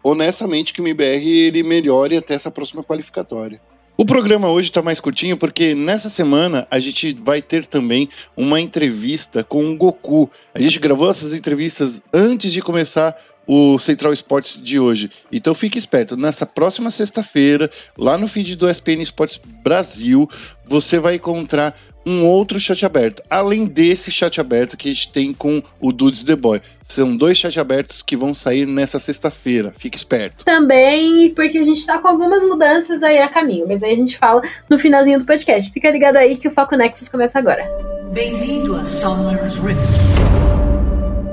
[0.00, 3.60] honestamente que o MBR ele melhore até essa próxima qualificatória.
[3.96, 8.60] O programa hoje está mais curtinho porque nessa semana a gente vai ter também uma
[8.60, 10.30] entrevista com o Goku.
[10.54, 15.10] A gente gravou essas entrevistas antes de começar o Central Esportes de hoje.
[15.32, 20.28] Então fique esperto, nessa próxima sexta-feira, lá no feed do SPN Esportes Brasil,
[20.64, 21.74] você vai encontrar
[22.06, 26.22] um outro chat aberto, além desse chat aberto que a gente tem com o Dudes
[26.22, 26.60] The Boy.
[26.82, 29.72] São dois chats abertos que vão sair nessa sexta-feira.
[29.76, 30.44] Fique esperto.
[30.44, 34.16] Também porque a gente tá com algumas mudanças aí a caminho, mas aí a gente
[34.16, 35.70] fala no finalzinho do podcast.
[35.70, 37.64] Fica ligado aí que o Foco Nexus começa agora.
[38.12, 40.29] Bem-vindo a Summer's Rift.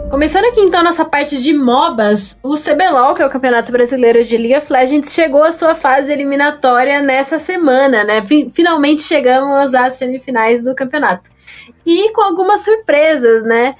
[0.09, 4.37] Começando aqui então nossa parte de MOBAs, o CBLOL, que é o Campeonato Brasileiro de
[4.37, 8.25] League of Legends, chegou à sua fase eliminatória nessa semana, né?
[8.53, 11.29] Finalmente chegamos às semifinais do campeonato.
[11.85, 13.75] E com algumas surpresas, né?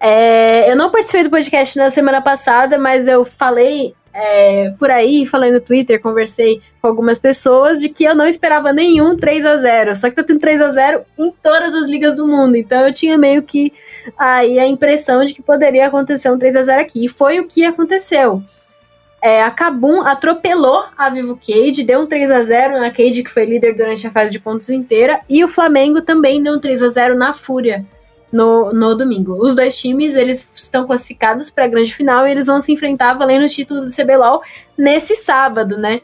[0.00, 5.24] É, eu não participei do podcast na semana passada, mas eu falei é, por aí,
[5.24, 9.56] falei no Twitter, conversei com algumas pessoas de que eu não esperava nenhum 3 a
[9.56, 12.56] 0 Só que tá tendo 3 a 0 em todas as ligas do mundo.
[12.56, 13.72] Então eu tinha meio que
[14.18, 17.04] aí a impressão de que poderia acontecer um 3 a 0 aqui.
[17.04, 18.42] E foi o que aconteceu.
[19.22, 23.30] É, a Kabum atropelou a Vivo Cade, deu um 3 a 0 na Cade, que
[23.30, 26.82] foi líder durante a fase de pontos inteira, e o Flamengo também deu um 3
[26.82, 27.84] a 0 na Fúria
[28.32, 29.34] no, no domingo.
[29.34, 33.14] Os dois times eles estão classificados para a grande final e eles vão se enfrentar
[33.14, 34.42] valendo o título do CBLOL
[34.76, 36.00] nesse sábado, né?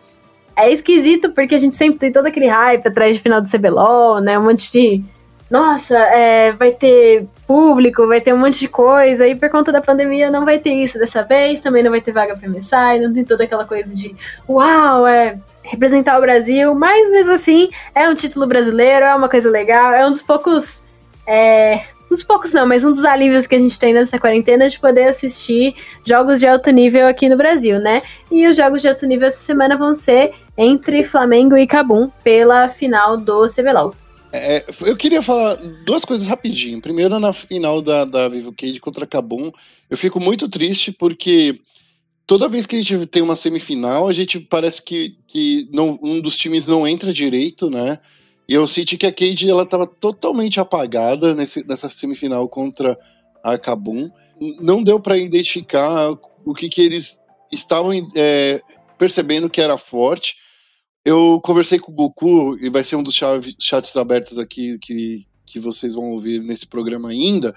[0.57, 4.21] É esquisito porque a gente sempre tem todo aquele hype atrás de final do CBLOL,
[4.21, 4.39] né?
[4.39, 5.05] Um monte de.
[5.49, 9.81] Nossa, é, vai ter público, vai ter um monte de coisa, e por conta da
[9.81, 13.13] pandemia não vai ter isso dessa vez, também não vai ter vaga para MSI, não
[13.13, 14.17] tem toda aquela coisa de
[14.49, 19.49] uau, é representar o Brasil, mas mesmo assim é um título brasileiro, é uma coisa
[19.49, 20.83] legal, é um dos poucos
[21.25, 24.69] é, uns poucos não, mas um dos alívios que a gente tem nessa quarentena é
[24.69, 28.03] de poder assistir jogos de alto nível aqui no Brasil, né?
[28.31, 32.69] E os jogos de alto nível essa semana vão ser entre Flamengo e Cabum pela
[32.69, 33.95] final do CBLOL.
[34.33, 36.81] É, eu queria falar duas coisas rapidinho.
[36.81, 39.51] Primeiro, na final da, da Vivo Cage contra Cabum,
[39.89, 41.59] eu fico muito triste porque
[42.27, 46.21] toda vez que a gente tem uma semifinal, a gente parece que, que não, um
[46.21, 47.99] dos times não entra direito, né?
[48.49, 52.99] E eu senti que a Cade ela estava totalmente apagada nesse, nessa semifinal contra
[53.43, 54.11] a Kabum.
[54.61, 56.11] Não deu para identificar
[56.45, 57.21] o que, que eles
[57.53, 58.61] estavam é,
[58.97, 60.37] percebendo que era forte.
[61.05, 63.15] Eu conversei com o Goku, e vai ser um dos
[63.61, 67.55] chats abertos aqui que, que vocês vão ouvir nesse programa ainda.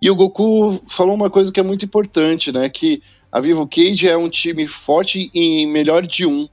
[0.00, 2.68] E o Goku falou uma coisa que é muito importante, né?
[2.68, 6.46] Que a Vivo Cage é um time forte em melhor de um,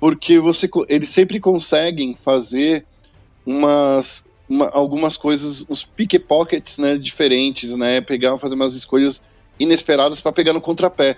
[0.00, 2.84] porque você, eles sempre conseguem fazer
[3.46, 9.22] umas, uma, algumas coisas, uns pickpockets, né, diferentes, né, pegar, fazer umas escolhas
[9.58, 11.16] inesperadas para pegar no contrapé.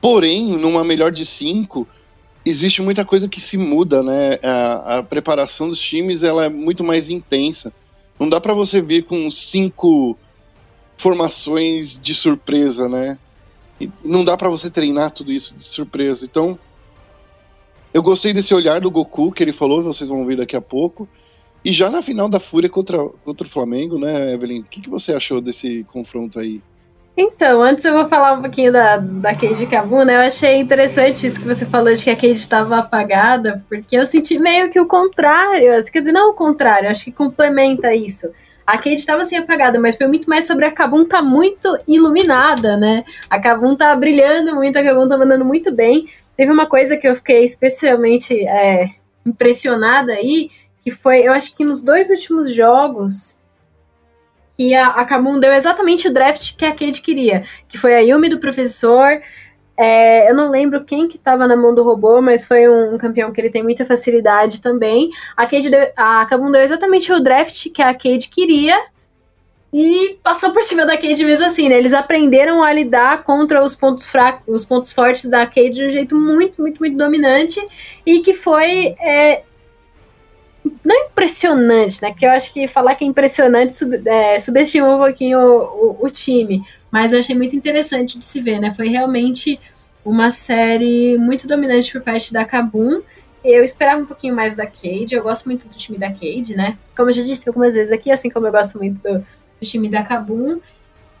[0.00, 1.86] Porém, numa melhor de cinco,
[2.44, 4.38] existe muita coisa que se muda, né?
[4.42, 7.72] A, a preparação dos times ela é muito mais intensa.
[8.18, 10.16] Não dá para você vir com cinco
[10.96, 13.18] formações de surpresa, né?
[13.80, 16.24] E não dá para você treinar tudo isso de surpresa.
[16.24, 16.58] Então,
[17.94, 21.08] eu gostei desse olhar do Goku que ele falou, vocês vão ver daqui a pouco.
[21.68, 24.62] E já na final da Fúria contra, contra o Flamengo, né, Evelyn?
[24.62, 26.62] O que, que você achou desse confronto aí?
[27.14, 30.16] Então, antes eu vou falar um pouquinho da, da Cade Cabu, né?
[30.16, 34.06] Eu achei interessante isso que você falou de que a Cade estava apagada, porque eu
[34.06, 35.76] senti meio que o contrário.
[35.76, 38.30] Assim, quer dizer, não o contrário, acho que complementa isso.
[38.66, 42.78] A Cade estava assim apagada, mas foi muito mais sobre a Kabum tá muito iluminada,
[42.78, 43.04] né?
[43.28, 46.08] A Kabum tá brilhando muito, a Kabum tá mandando muito bem.
[46.34, 48.88] Teve uma coisa que eu fiquei especialmente é,
[49.26, 50.48] impressionada aí,
[50.88, 53.38] que foi, eu acho que nos dois últimos jogos,
[54.56, 58.00] que a, a Kabum deu exatamente o draft que a Cade queria, que foi a
[58.00, 59.20] Yumi do professor.
[59.76, 62.98] É, eu não lembro quem que estava na mão do robô, mas foi um, um,
[62.98, 65.10] campeão que ele tem muita facilidade também.
[65.36, 68.74] A Cade deu, a Kabum deu exatamente o draft que a Cade queria
[69.70, 71.76] e passou por cima da Cade mesmo assim, né?
[71.76, 75.90] Eles aprenderam a lidar contra os pontos fracos, os pontos fortes da Cade de um
[75.90, 77.60] jeito muito, muito, muito dominante
[78.06, 79.42] e que foi é,
[80.88, 82.14] não impressionante, né?
[82.14, 86.06] Que eu acho que falar que é impressionante sub, é, subestima um pouquinho o, o,
[86.06, 86.64] o, time.
[86.90, 88.72] Mas eu achei muito interessante de se ver, né?
[88.72, 89.60] Foi realmente
[90.02, 93.02] uma série muito dominante por parte da Kabum.
[93.44, 95.14] Eu esperava um pouquinho mais da Cade.
[95.14, 96.78] Eu gosto muito do time da Cade, né?
[96.96, 99.90] Como eu já disse algumas vezes aqui, assim como eu gosto muito do, do time
[99.90, 100.58] da Kabum.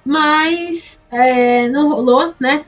[0.02, 2.64] Mas é, não rolou, né?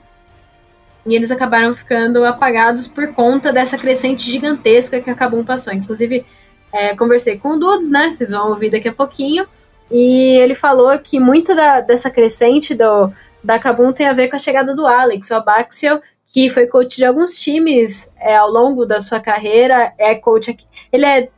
[1.07, 5.73] E eles acabaram ficando apagados por conta dessa crescente gigantesca que a Kabum passou.
[5.73, 6.27] Inclusive,
[6.73, 8.13] é, conversei com o Dudes, né?
[8.13, 9.47] Vocês vão ouvir daqui a pouquinho.
[9.91, 14.37] E ele falou que muito da, dessa crescente do, da Kabum tem a ver com
[14.37, 18.87] a chegada do Alex, o Abaxial, que foi coach de alguns times é, ao longo
[18.87, 19.93] da sua carreira.
[19.99, 20.65] É coach aqui.
[20.93, 21.29] Ele é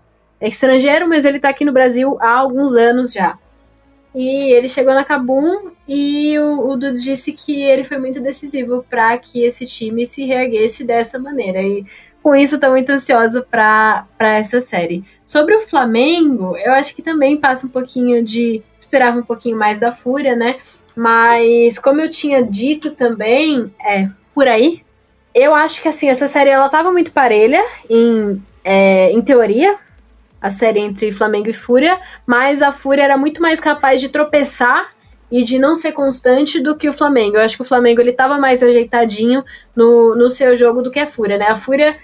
[0.40, 3.38] estrangeiro, mas ele está aqui no Brasil há alguns anos já.
[4.14, 9.16] E ele chegou na Kabum e o, o disse que ele foi muito decisivo para
[9.16, 11.62] que esse time se reerguesse dessa maneira.
[11.62, 11.86] E
[12.22, 15.04] com isso, estou muito ansiosa para essa série.
[15.24, 18.62] Sobre o Flamengo, eu acho que também passa um pouquinho de.
[18.78, 20.56] Esperava um pouquinho mais da Fúria, né?
[20.94, 24.82] Mas, como eu tinha dito também, é, por aí,
[25.34, 29.76] eu acho que assim, essa série ela tava muito parelha, em, é, em teoria,
[30.40, 34.92] a série entre Flamengo e Fúria, mas a Fúria era muito mais capaz de tropeçar
[35.30, 37.36] e de não ser constante do que o Flamengo.
[37.36, 39.42] Eu acho que o Flamengo ele tava mais ajeitadinho
[39.74, 41.46] no, no seu jogo do que a Fúria, né?
[41.46, 41.96] A Fúria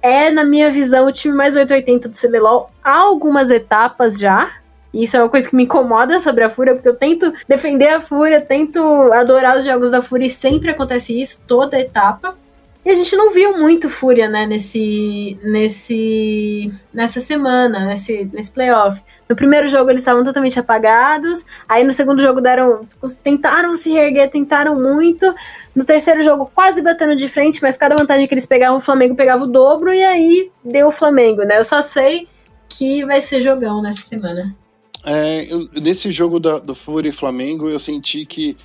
[0.00, 4.50] é, na minha visão, o time mais 880 do CBLOL há algumas etapas já.
[4.92, 7.88] E isso é uma coisa que me incomoda sobre a Fúria, porque eu tento defender
[7.88, 8.80] a Fúria, tento
[9.12, 12.36] adorar os jogos da Fúria e sempre acontece isso, toda etapa.
[12.84, 19.02] E a gente não viu muito Fúria, né, nesse, nesse, nessa semana, nesse, nesse playoff.
[19.28, 22.86] No primeiro jogo eles estavam totalmente apagados, aí no segundo jogo deram,
[23.22, 25.34] tentaram se reerguer, tentaram muito.
[25.74, 29.14] No terceiro jogo quase batendo de frente, mas cada vantagem que eles pegavam, o Flamengo
[29.14, 31.58] pegava o dobro e aí deu o Flamengo, né?
[31.58, 32.26] Eu só sei
[32.68, 34.56] que vai ser jogão nessa semana.
[35.04, 38.56] É, eu, nesse jogo da, do Fúria e Flamengo, eu senti que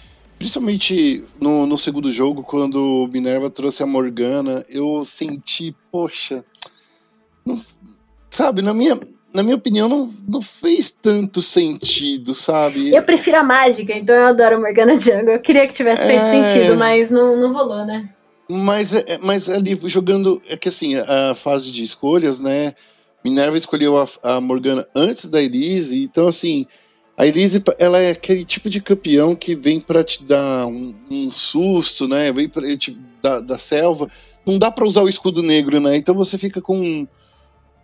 [0.44, 6.44] Principalmente no, no segundo jogo, quando o Minerva trouxe a Morgana, eu senti, poxa.
[7.46, 7.62] Não,
[8.30, 9.00] sabe, na minha,
[9.34, 12.94] na minha opinião, não, não fez tanto sentido, sabe?
[12.94, 15.30] Eu prefiro a mágica, então eu adoro a Morgana Jungle.
[15.30, 16.26] Eu queria que tivesse feito é...
[16.26, 18.10] sentido, mas não, não rolou, né?
[18.52, 20.42] Mas, é, é, mas ali, jogando.
[20.46, 22.74] É que assim, a fase de escolhas, né?
[23.24, 26.68] Minerva escolheu a, a Morgana antes da Elise, então assim
[27.16, 31.30] A Elise, ela é aquele tipo de campeão que vem para te dar um, um,
[31.30, 32.32] susto, né?
[32.32, 34.08] Vem pra, te, da, da selva.
[34.46, 35.96] Não dá para usar o escudo negro, né?
[35.96, 37.08] Então você fica com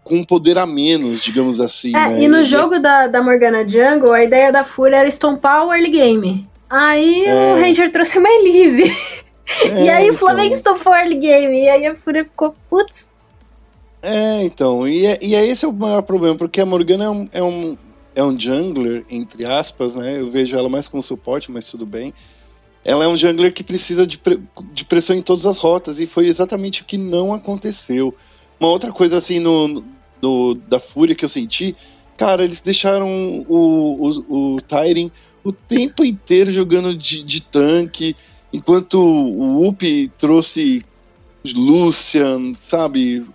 [0.04, 1.96] com um poder a menos, digamos assim.
[1.96, 2.24] É, né?
[2.24, 5.92] e no jogo da, da Morgana Jungle, a ideia da Fúria era estompar o early
[5.92, 6.50] game.
[6.68, 7.54] Aí é.
[7.54, 8.84] o Ranger trouxe uma Elise.
[9.64, 10.16] É, e aí então...
[10.16, 11.64] o Flamengo estompou o early game.
[11.64, 13.10] E aí a Fúria ficou, putz.
[14.00, 14.88] É, então.
[14.88, 17.42] E, é, e é esse é o maior problema, porque a Morgana é um, é
[17.42, 17.76] um,
[18.20, 20.20] é um jungler, entre aspas, né?
[20.20, 22.14] Eu vejo ela mais como suporte, mas tudo bem.
[22.84, 24.40] Ela é um jungler que precisa de, pre
[24.74, 28.14] de pressão em todas as rotas, e foi exatamente o que não aconteceu.
[28.60, 29.84] Uma outra coisa, assim, no,
[30.22, 31.76] no da Fúria que eu senti,
[32.18, 33.08] cara, eles deixaram
[33.48, 35.12] o, o, o Tyren
[35.44, 38.16] o tempo inteiro jogando de, de tanque,
[38.52, 40.84] enquanto o Up trouxe
[41.56, 43.26] Lucian, sabe?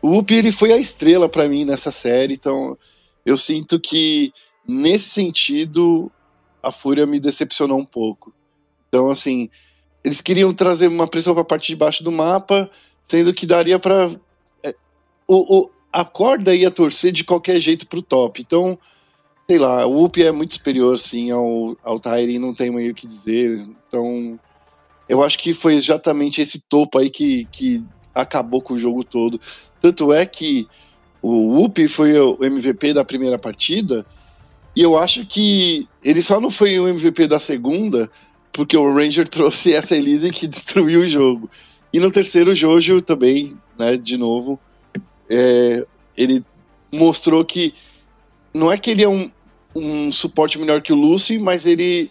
[0.00, 2.78] O Up ele foi a estrela para mim nessa série, então
[3.28, 4.32] eu sinto que
[4.66, 6.10] nesse sentido
[6.62, 8.32] a Fúria me decepcionou um pouco.
[8.88, 9.50] Então assim,
[10.02, 13.78] eles queriam trazer uma pressão para a parte de baixo do mapa, sendo que daria
[13.78, 14.10] para
[14.62, 14.74] é,
[15.26, 18.40] o, o, a corda ia torcer de qualquer jeito pro top.
[18.40, 18.78] Então,
[19.48, 22.94] sei lá, o Up é muito superior, sim, ao, ao Tyrion, não tem meio o
[22.94, 23.68] que dizer.
[23.86, 24.40] Então,
[25.06, 29.40] eu acho que foi exatamente esse topo aí que, que acabou com o jogo todo.
[29.80, 30.66] Tanto é que
[31.22, 34.06] o Up foi o MVP da primeira partida,
[34.74, 38.10] e eu acho que ele só não foi o MVP da segunda,
[38.52, 41.50] porque o Ranger trouxe essa Elise que destruiu o jogo.
[41.92, 44.60] E no terceiro, Jojo também, né, de novo,
[45.28, 46.44] é, ele
[46.92, 47.72] mostrou que
[48.52, 49.30] não é que ele é um,
[49.74, 52.10] um suporte melhor que o Lucy, mas ele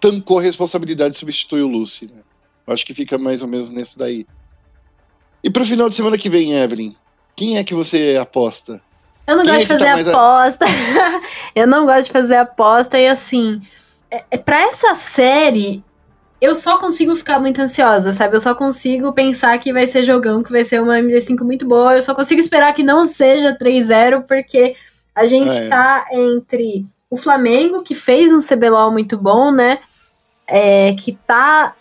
[0.00, 2.06] tancou a responsabilidade de substituir o Lucy.
[2.06, 2.22] Né?
[2.66, 4.26] Acho que fica mais ou menos nesse daí.
[5.42, 6.94] E pro final de semana que vem, Evelyn,
[7.36, 8.80] quem é que você aposta?
[9.26, 10.64] Eu não quem gosto é de fazer tá aposta.
[10.64, 11.20] A...
[11.54, 13.60] eu não gosto de fazer aposta e assim.
[14.10, 15.82] É, é, pra essa série,
[16.40, 18.36] eu só consigo ficar muito ansiosa, sabe?
[18.36, 21.96] Eu só consigo pensar que vai ser jogão, que vai ser uma MD5 muito boa.
[21.96, 24.76] Eu só consigo esperar que não seja 3-0, porque
[25.14, 25.68] a gente é.
[25.68, 29.78] tá entre o Flamengo, que fez um CBLOL muito bom, né?
[30.46, 31.74] É, que tá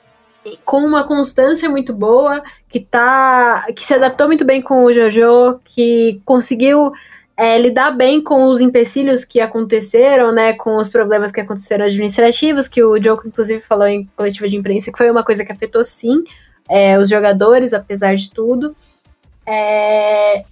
[0.66, 3.66] com uma constância muito boa, que tá.
[3.76, 6.92] que se adaptou muito bem com o Jojo, que conseguiu
[7.36, 12.68] é, lidar bem com os empecilhos que aconteceram, né, com os problemas que aconteceram administrativos,
[12.68, 15.84] que o Joko, inclusive, falou em coletiva de imprensa, que foi uma coisa que afetou,
[15.84, 16.24] sim,
[16.70, 18.76] é, os jogadores, apesar de tudo.
[19.46, 20.46] É,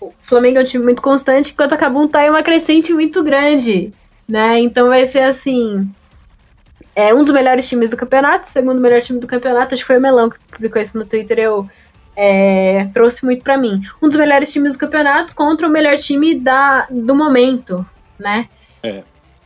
[0.00, 3.22] o Flamengo é um time muito constante, enquanto a Cabum tá em uma crescente muito
[3.22, 3.92] grande,
[4.28, 5.88] né, então vai ser assim...
[6.98, 9.98] É um dos melhores times do campeonato, segundo melhor time do campeonato, acho que foi
[9.98, 11.70] o Melão que publicou isso no Twitter, eu
[12.16, 13.80] é, trouxe muito para mim.
[14.02, 17.86] Um dos melhores times do campeonato contra o melhor time da, do momento,
[18.18, 18.48] né?
[18.82, 19.04] É.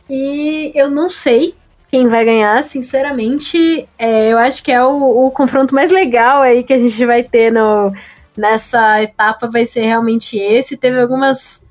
[0.09, 1.53] E eu não sei
[1.91, 3.87] quem vai ganhar, sinceramente.
[3.99, 7.21] É, eu acho que é o, o, confronto mais legal aí que a gente vai
[7.21, 7.93] ter no,
[8.35, 10.75] nessa etapa, vai ser realmente esse.
[10.75, 11.61] Teve algumas.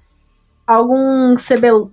[0.65, 1.91] algum CBL,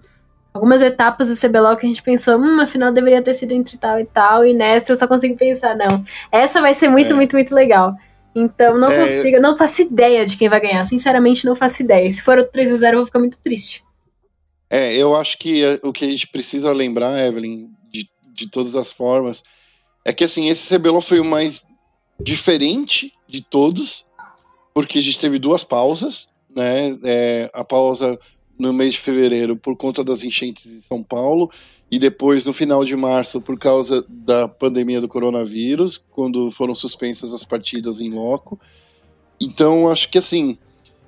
[0.60, 3.98] algumas etapas do CBLOL que a gente pensou, hum, afinal deveria ter sido entre tal
[3.98, 6.04] e tal, e nessa eu só consigo pensar, não.
[6.30, 7.16] Essa vai ser muito, é.
[7.16, 7.96] muito, muito legal.
[8.36, 9.00] Então não é...
[9.00, 10.84] consigo, não faço ideia de quem vai ganhar.
[10.84, 12.12] Sinceramente, não faço ideia.
[12.12, 13.84] Se for o 3 a 0 eu vou ficar muito triste.
[14.70, 18.76] É, eu acho que é, o que a gente precisa lembrar, Evelyn, de, de todas
[18.76, 19.44] as formas,
[20.06, 21.66] é que assim, esse CBLOL foi o mais
[22.20, 24.06] diferente de todos,
[24.74, 26.98] porque a gente teve duas pausas, né?
[27.04, 28.20] É, a pausa
[28.60, 31.50] no mês de fevereiro por conta das enchentes em São Paulo
[31.90, 37.34] e depois no final de março por causa da pandemia do coronavírus, quando foram suspensas
[37.34, 38.60] as partidas em loco.
[39.40, 40.58] Então acho que assim,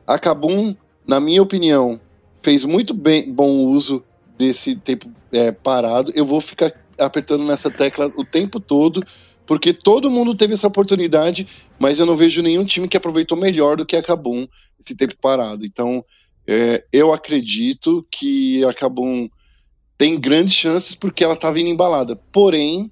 [0.08, 0.74] a Kabum,
[1.06, 2.00] na minha opinião,
[2.42, 4.02] fez muito bem, bom uso
[4.38, 6.12] desse tempo é, parado.
[6.16, 9.04] Eu vou ficar apertando nessa tecla o tempo todo,
[9.46, 11.46] porque todo mundo teve essa oportunidade,
[11.78, 14.48] mas eu não vejo nenhum time que aproveitou melhor do que a Kabum
[14.80, 15.66] esse tempo parado.
[15.66, 16.04] Então
[16.48, 18.74] é, eu acredito que a
[19.98, 22.16] tem grandes chances porque ela tá vindo embalada.
[22.32, 22.92] Porém,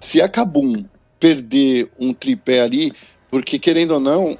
[0.00, 0.84] se a Kabum
[1.18, 2.92] perder um tripé ali,
[3.30, 4.38] porque querendo ou não,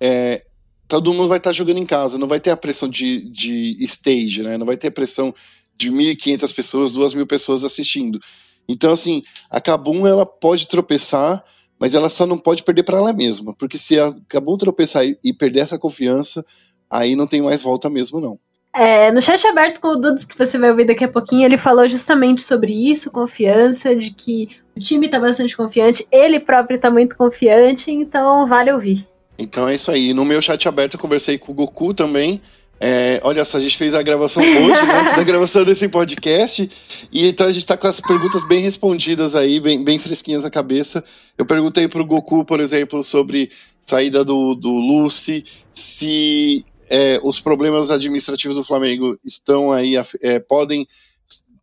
[0.00, 0.44] é,
[0.86, 3.76] todo mundo vai estar tá jogando em casa, não vai ter a pressão de, de
[3.84, 4.58] stage, né?
[4.58, 5.34] Não vai ter a pressão
[5.76, 8.20] de 1.500 pessoas, 2.000 pessoas assistindo.
[8.68, 11.42] Então, assim, a Kabum ela pode tropeçar,
[11.78, 15.16] mas ela só não pode perder para ela mesma, porque se a Kabum tropeçar e,
[15.24, 16.44] e perder essa confiança,
[16.90, 18.38] aí não tem mais volta mesmo, não.
[18.74, 21.58] É, no chat aberto com o Dudes, que você vai ouvir daqui a pouquinho, ele
[21.58, 26.90] falou justamente sobre isso, confiança, de que o time tá bastante confiante, ele próprio tá
[26.90, 29.06] muito confiante, então vale ouvir.
[29.38, 30.12] Então é isso aí.
[30.12, 32.40] No meu chat aberto eu conversei com o Goku também,
[32.80, 36.70] É, olha só, a gente fez a gravação hoje, né, antes da gravação desse podcast,
[37.10, 40.50] e então a gente tá com as perguntas bem respondidas aí, bem, bem fresquinhas na
[40.50, 41.02] cabeça.
[41.36, 47.90] Eu perguntei pro Goku, por exemplo, sobre saída do, do Lucy, se é, os problemas
[47.90, 50.86] administrativos do Flamengo estão aí, é, podem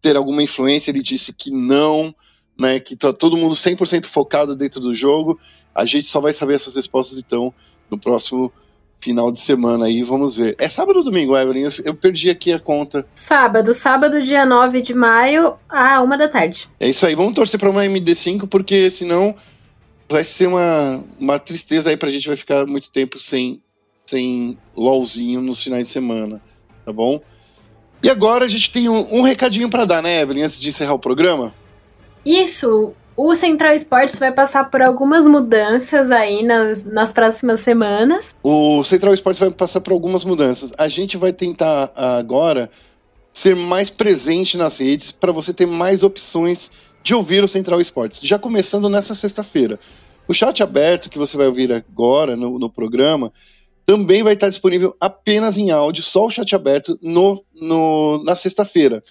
[0.02, 2.14] ter alguma influência, ele disse que não,
[2.60, 5.40] né, que tá todo mundo 100% focado dentro do jogo.
[5.74, 7.54] A gente só vai saber essas respostas então
[7.90, 8.52] no próximo
[9.02, 10.56] final de semana aí, vamos ver.
[10.58, 11.64] É sábado ou domingo, Evelyn?
[11.64, 13.06] Eu, eu, perdi aqui a conta.
[13.14, 16.70] Sábado, sábado, dia 9 de maio, a uma da tarde.
[16.80, 19.36] É isso aí, vamos torcer para uma MD5, porque senão
[20.10, 23.62] vai ser uma, uma tristeza aí pra gente, vai ficar muito tempo sem,
[24.06, 26.42] sem LOLzinho nos finais de semana,
[26.86, 27.20] tá bom?
[28.04, 30.94] E agora a gente tem um, um recadinho para dar, né, Evelyn, antes de encerrar
[30.94, 31.54] o programa?
[32.26, 38.36] Isso, o Central Esportes vai passar por algumas mudanças aí nas, nas próximas semanas.
[38.44, 40.74] O Central Esportes vai passar por algumas mudanças.
[40.78, 42.70] A gente vai tentar agora
[43.32, 46.70] ser mais presente nas redes para você ter mais opções
[47.02, 48.20] de ouvir o Central Esportes.
[48.22, 49.80] Já começando nessa sexta-feira.
[50.28, 53.32] O chat aberto que você vai ouvir agora no, no programa
[53.86, 59.04] também vai estar disponível apenas em áudio, só o chat aberto no, no na sexta-feira.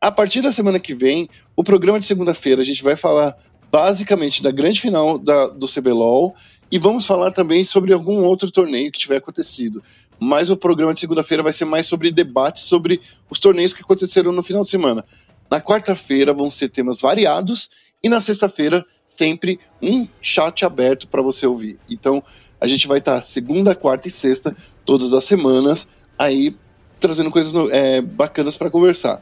[0.00, 3.36] A partir da semana que vem, o programa de segunda-feira, a gente vai falar
[3.70, 6.34] basicamente da grande final da, do CBLOL
[6.70, 9.82] e vamos falar também sobre algum outro torneio que tiver acontecido.
[10.20, 13.00] Mas o programa de segunda-feira vai ser mais sobre debates sobre
[13.30, 15.04] os torneios que aconteceram no final de semana.
[15.50, 17.70] Na quarta-feira vão ser temas variados
[18.02, 21.78] e na sexta-feira sempre um chat aberto para você ouvir.
[21.88, 22.22] Então
[22.60, 25.88] a gente vai estar segunda, quarta e sexta, todas as semanas,
[26.18, 26.56] aí
[27.00, 29.20] trazendo coisas é, bacanas para conversar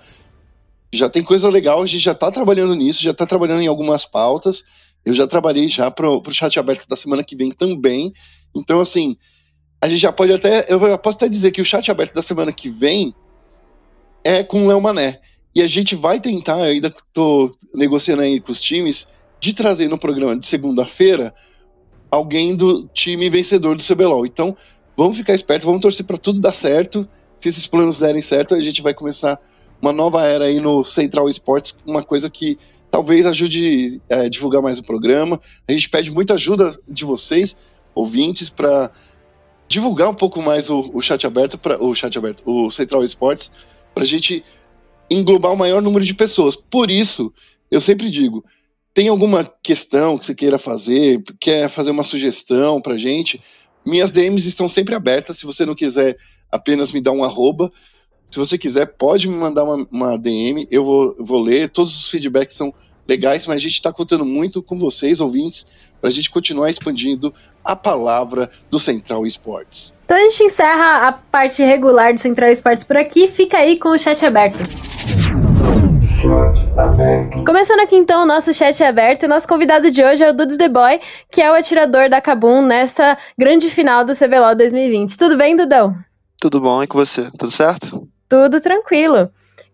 [0.93, 4.05] já tem coisa legal, a gente já está trabalhando nisso, já está trabalhando em algumas
[4.05, 4.65] pautas.
[5.05, 8.13] Eu já trabalhei já para o chat aberto da semana que vem também.
[8.55, 9.17] Então, assim,
[9.81, 10.67] a gente já pode até.
[10.69, 13.15] Eu posso até dizer que o chat aberto da semana que vem
[14.25, 15.21] é com o Léo Mané.
[15.55, 19.09] E a gente vai tentar, ainda estou negociando aí com os times,
[19.41, 21.35] de trazer no programa de segunda-feira
[22.11, 24.27] alguém do time vencedor do CBLOL.
[24.27, 24.57] Então,
[24.97, 27.09] vamos ficar espertos, vamos torcer para tudo dar certo.
[27.35, 29.41] Se esses planos derem certo, a gente vai começar
[29.81, 32.59] uma nova era aí no Central Esportes, uma coisa que
[32.91, 35.41] talvez ajude a é, divulgar mais o programa.
[35.67, 37.57] A gente pede muita ajuda de vocês,
[37.95, 38.91] ouvintes, para
[39.67, 43.51] divulgar um pouco mais o, o chat aberto, pra, o chat aberto, o Central Esportes,
[43.95, 44.45] para a gente
[45.11, 46.57] englobar o maior número de pessoas.
[46.57, 47.33] Por isso,
[47.71, 48.45] eu sempre digo,
[48.95, 53.41] tem alguma questão que você queira fazer, quer fazer uma sugestão para gente,
[53.87, 55.39] minhas DMs estão sempre abertas.
[55.39, 56.17] Se você não quiser
[56.51, 57.71] apenas me dar um arroba,
[58.31, 61.69] se você quiser, pode me mandar uma, uma DM, eu vou, vou ler.
[61.69, 62.73] Todos os feedbacks são
[63.11, 65.67] legais, mas a gente está contando muito com vocês, ouvintes,
[66.01, 67.35] para a gente continuar expandindo
[67.65, 69.93] a palavra do Central Esportes.
[70.05, 73.27] Então a gente encerra a parte regular do Central Esportes por aqui.
[73.27, 74.59] Fica aí com o chat aberto.
[77.45, 80.69] Começando aqui então o nosso chat aberto, nosso convidado de hoje é o Dudes The
[80.69, 81.01] Boy,
[81.33, 85.17] que é o atirador da Kabum nessa grande final do CBLOL 2020.
[85.17, 85.97] Tudo bem, Dudão?
[86.39, 87.29] Tudo bom, e com você?
[87.37, 88.07] Tudo certo?
[88.29, 89.31] Tudo tranquilo.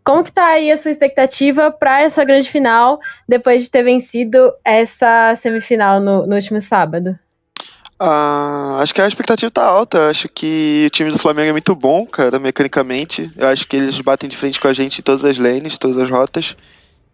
[0.06, 4.54] Como que tá aí a sua expectativa para essa grande final, depois de ter vencido
[4.64, 7.18] essa semifinal no, no último sábado?
[7.98, 10.08] Ah, acho que a expectativa tá alta.
[10.08, 13.32] Acho que o time do Flamengo é muito bom, cara, mecanicamente.
[13.36, 16.00] Eu acho que eles batem de frente com a gente em todas as lanes, todas
[16.00, 16.56] as rotas.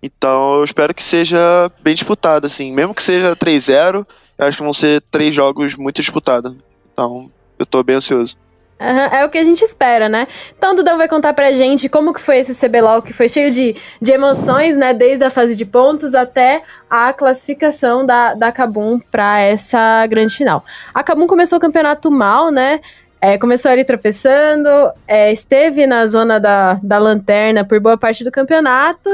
[0.02, 2.74] Então eu espero que seja bem disputado, assim.
[2.74, 6.54] Mesmo que seja 3-0, eu acho que vão ser três jogos muito disputados.
[6.92, 8.36] Então eu tô bem ansioso.
[8.82, 10.26] Uhum, é o que a gente espera, né?
[10.58, 13.76] Então, Dudão vai contar pra gente como que foi esse CBLOL, que foi cheio de,
[14.00, 14.92] de emoções, né?
[14.92, 20.64] Desde a fase de pontos até a classificação da, da Kabum pra essa grande final.
[20.92, 22.80] A Kabum começou o campeonato mal, né?
[23.20, 24.68] É, começou ali tropeçando,
[25.06, 29.08] é, esteve na zona da, da lanterna por boa parte do campeonato,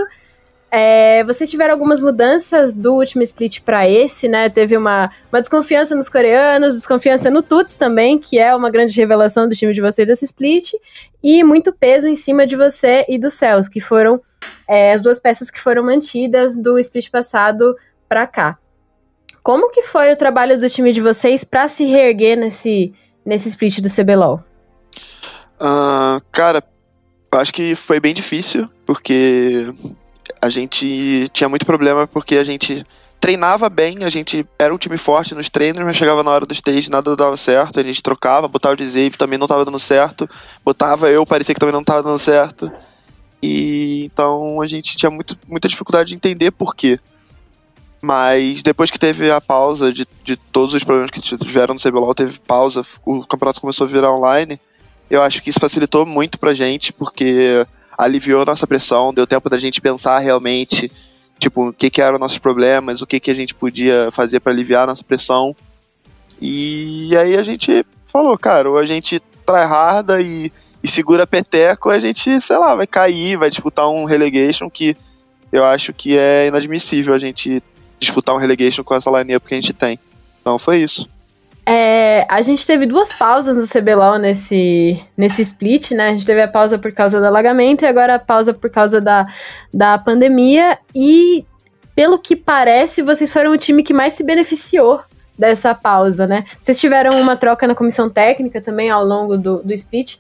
[0.70, 4.50] é, vocês tiveram algumas mudanças do último split para esse, né?
[4.50, 9.48] Teve uma, uma desconfiança nos coreanos, desconfiança no Tuts também, que é uma grande revelação
[9.48, 10.72] do time de vocês desse split,
[11.22, 14.20] e muito peso em cima de você e do Céus, que foram
[14.66, 17.74] é, as duas peças que foram mantidas do split passado
[18.06, 18.58] para cá.
[19.42, 22.92] Como que foi o trabalho do time de vocês para se reerguer nesse,
[23.24, 24.44] nesse split do CBLOL?
[25.58, 26.62] Uh, cara,
[27.32, 29.72] acho que foi bem difícil, porque
[30.40, 32.84] a gente tinha muito problema porque a gente
[33.20, 36.54] treinava bem, a gente era um time forte nos treinos, mas chegava na hora do
[36.54, 40.28] stage nada dava certo, a gente trocava, botava o Dzave também não estava dando certo,
[40.64, 42.70] botava eu, parecia que também não estava dando certo.
[43.42, 46.98] E então a gente tinha muito, muita dificuldade de entender por quê.
[48.00, 52.14] Mas depois que teve a pausa de, de todos os problemas que tiveram no CBLOL,
[52.14, 54.60] teve pausa, o campeonato começou a virar online,
[55.10, 57.66] Eu acho que isso facilitou muito pra gente, porque
[57.98, 60.90] aliviou nossa pressão, deu tempo da gente pensar realmente,
[61.36, 64.52] tipo, o que, que eram nossos problemas, o que, que a gente podia fazer para
[64.52, 65.54] aliviar nossa pressão.
[66.40, 71.98] E aí a gente falou, cara, ou a gente tryharda e, e segura peteco, a
[71.98, 74.96] gente, sei lá, vai cair, vai disputar um relegation que
[75.50, 77.60] eu acho que é inadmissível a gente
[77.98, 79.98] disputar um relegation com essa lineup que a gente tem.
[80.40, 81.08] Então foi isso.
[81.70, 86.08] É, a gente teve duas pausas no CBLOL nesse, nesse split, né?
[86.08, 89.02] A gente teve a pausa por causa do alagamento e agora a pausa por causa
[89.02, 89.26] da,
[89.72, 90.78] da pandemia.
[90.94, 91.44] E,
[91.94, 95.02] pelo que parece, vocês foram o time que mais se beneficiou
[95.38, 96.46] dessa pausa, né?
[96.62, 100.16] Vocês tiveram uma troca na comissão técnica também ao longo do, do split.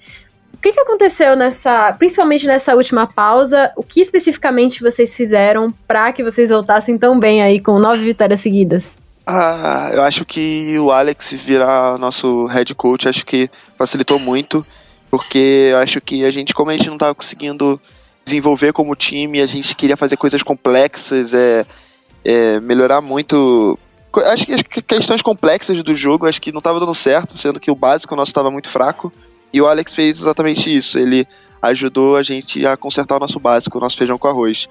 [0.52, 3.72] O que, que aconteceu nessa, principalmente nessa última pausa?
[3.74, 8.40] O que especificamente vocês fizeram para que vocês voltassem tão bem aí com nove vitórias
[8.40, 8.98] seguidas?
[9.30, 14.66] Ah, eu acho que o Alex virar nosso head coach, acho que facilitou muito,
[15.10, 17.78] porque eu acho que a gente, como a gente não estava conseguindo
[18.24, 21.66] desenvolver como time, a gente queria fazer coisas complexas, é,
[22.24, 23.78] é melhorar muito.
[24.32, 27.70] Acho que as questões complexas do jogo, acho que não estava dando certo, sendo que
[27.70, 29.12] o básico nosso estava muito fraco.
[29.52, 30.98] E o Alex fez exatamente isso.
[30.98, 31.26] Ele
[31.60, 34.70] ajudou a gente a consertar o nosso básico, o nosso feijão com arroz.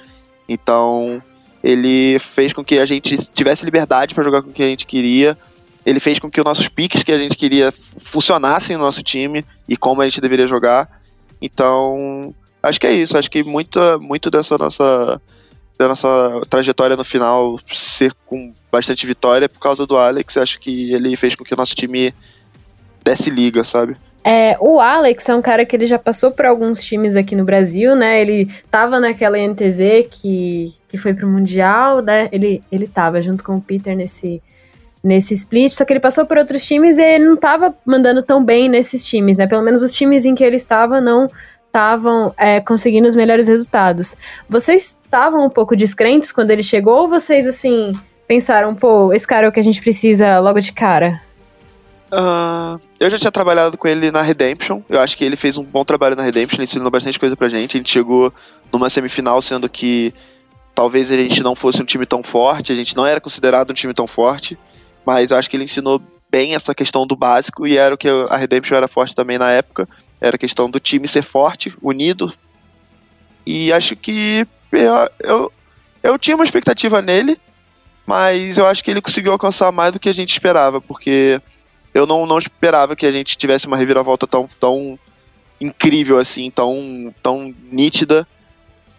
[0.50, 1.22] Então,
[1.64, 4.86] ele fez com que a gente tivesse liberdade para jogar com o que a gente
[4.86, 5.38] queria.
[5.86, 9.46] Ele fez com que os nossos piques que a gente queria funcionassem no nosso time
[9.68, 11.02] e como a gente deveria jogar.
[11.42, 13.18] Então, acho que é isso.
[13.18, 15.22] Acho que muito, muito dessa nossa,
[15.78, 20.38] da nossa trajetória no final ser com bastante vitória é por causa do Alex.
[20.38, 22.14] Acho que ele fez com que o nosso time
[23.04, 23.96] desse liga, sabe?
[24.30, 27.46] É, o Alex é um cara que ele já passou por alguns times aqui no
[27.46, 28.20] Brasil, né?
[28.20, 32.28] Ele tava naquela NTZ que, que foi pro Mundial, né?
[32.30, 34.44] Ele, ele tava junto com o Peter nesse,
[35.02, 38.44] nesse split, só que ele passou por outros times e ele não tava mandando tão
[38.44, 39.48] bem nesses times, né?
[39.48, 41.30] Pelo menos os times em que ele estava não
[41.66, 44.14] estavam é, conseguindo os melhores resultados.
[44.50, 47.94] Vocês estavam um pouco descrentes quando ele chegou ou vocês, assim,
[48.28, 51.22] pensaram, pô, esse cara é o que a gente precisa logo de cara?
[52.12, 54.82] Uh, eu já tinha trabalhado com ele na Redemption.
[54.90, 57.48] Eu acho que ele fez um bom trabalho na Redemption, ele ensinou bastante coisa pra
[57.48, 57.78] gente.
[57.78, 58.34] A gente chegou
[58.72, 60.14] numa semifinal, sendo que
[60.74, 63.74] talvez a gente não fosse um time tão forte, a gente não era considerado um
[63.74, 64.58] time tão forte,
[65.06, 68.08] mas eu acho que ele ensinou bem essa questão do básico e era o que
[68.30, 69.88] a Redemption era forte também na época.
[70.20, 72.34] Era a questão do time ser forte, unido.
[73.46, 75.52] E acho que eu, eu,
[76.04, 77.40] eu tinha uma expectativa nele,
[78.06, 81.40] mas eu acho que ele conseguiu alcançar mais do que a gente esperava, porque
[81.98, 85.00] eu não, não esperava que a gente tivesse uma reviravolta tão, tão
[85.60, 88.28] incrível assim, tão, tão nítida.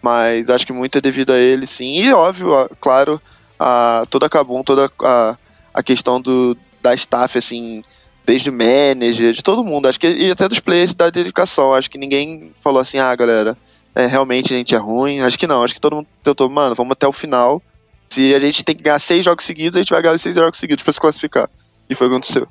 [0.01, 2.01] Mas acho que muito é devido a ele, sim.
[2.01, 3.21] E óbvio, claro,
[3.57, 5.37] a, toda a Kabum, toda a,
[5.73, 7.81] a questão do, da staff, assim,
[8.25, 9.87] desde o manager, de todo mundo.
[9.87, 11.73] Acho que e até dos players da dedicação.
[11.73, 13.57] Acho que ninguém falou assim, ah, galera,
[13.95, 15.21] é, realmente a gente é ruim.
[15.21, 17.61] Acho que não, acho que todo mundo tentou, mano, vamos até o final.
[18.07, 20.57] Se a gente tem que ganhar seis jogos seguidos, a gente vai ganhar seis jogos
[20.57, 21.49] seguidos para se classificar.
[21.89, 22.47] E foi o que aconteceu.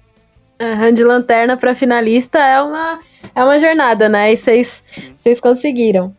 [0.60, 3.00] Uhum, de lanterna para finalista é uma,
[3.34, 4.32] é uma jornada, né?
[4.32, 6.14] E vocês conseguiram.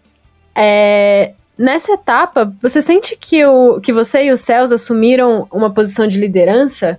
[0.56, 6.08] É, nessa etapa, você sente que, o, que você e os Céus assumiram uma posição
[6.08, 6.98] de liderança,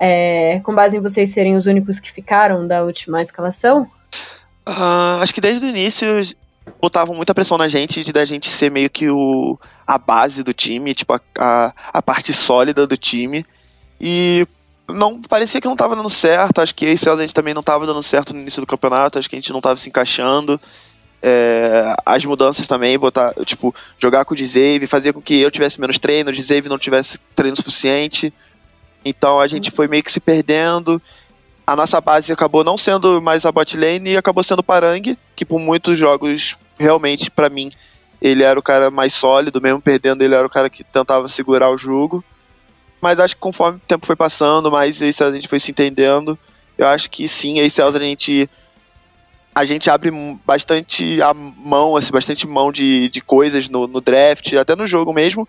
[0.00, 3.88] é, com base em vocês serem os únicos que ficaram da última escalação?
[4.66, 6.06] Uh, acho que desde o início
[6.80, 10.52] botavam muita pressão na gente de da gente ser meio que o, a base do
[10.52, 13.44] time, tipo, a, a, a parte sólida do time.
[14.00, 14.46] E
[14.92, 16.60] não parecia que não estava dando certo.
[16.60, 19.18] Acho que esse ano a gente também não estava dando certo no início do campeonato.
[19.18, 20.60] Acho que a gente não estava se encaixando.
[21.22, 25.78] É, as mudanças também, botar, tipo, jogar com o Dzave, fazer com que eu tivesse
[25.80, 28.32] menos treino, o Dzave não tivesse treino suficiente.
[29.04, 31.00] Então a gente foi meio que se perdendo.
[31.66, 35.16] A nossa base acabou não sendo mais a bot lane e acabou sendo o Parang,
[35.36, 37.70] que por muitos jogos, realmente, para mim,
[38.20, 41.70] ele era o cara mais sólido, mesmo perdendo, ele era o cara que tentava segurar
[41.70, 42.24] o jogo.
[43.00, 46.38] Mas acho que conforme o tempo foi passando, mais esse a gente foi se entendendo.
[46.76, 48.48] Eu acho que sim, esse a gente
[49.54, 50.10] a gente abre
[50.46, 55.12] bastante a mão, assim, bastante mão de, de coisas no, no draft, até no jogo
[55.12, 55.48] mesmo.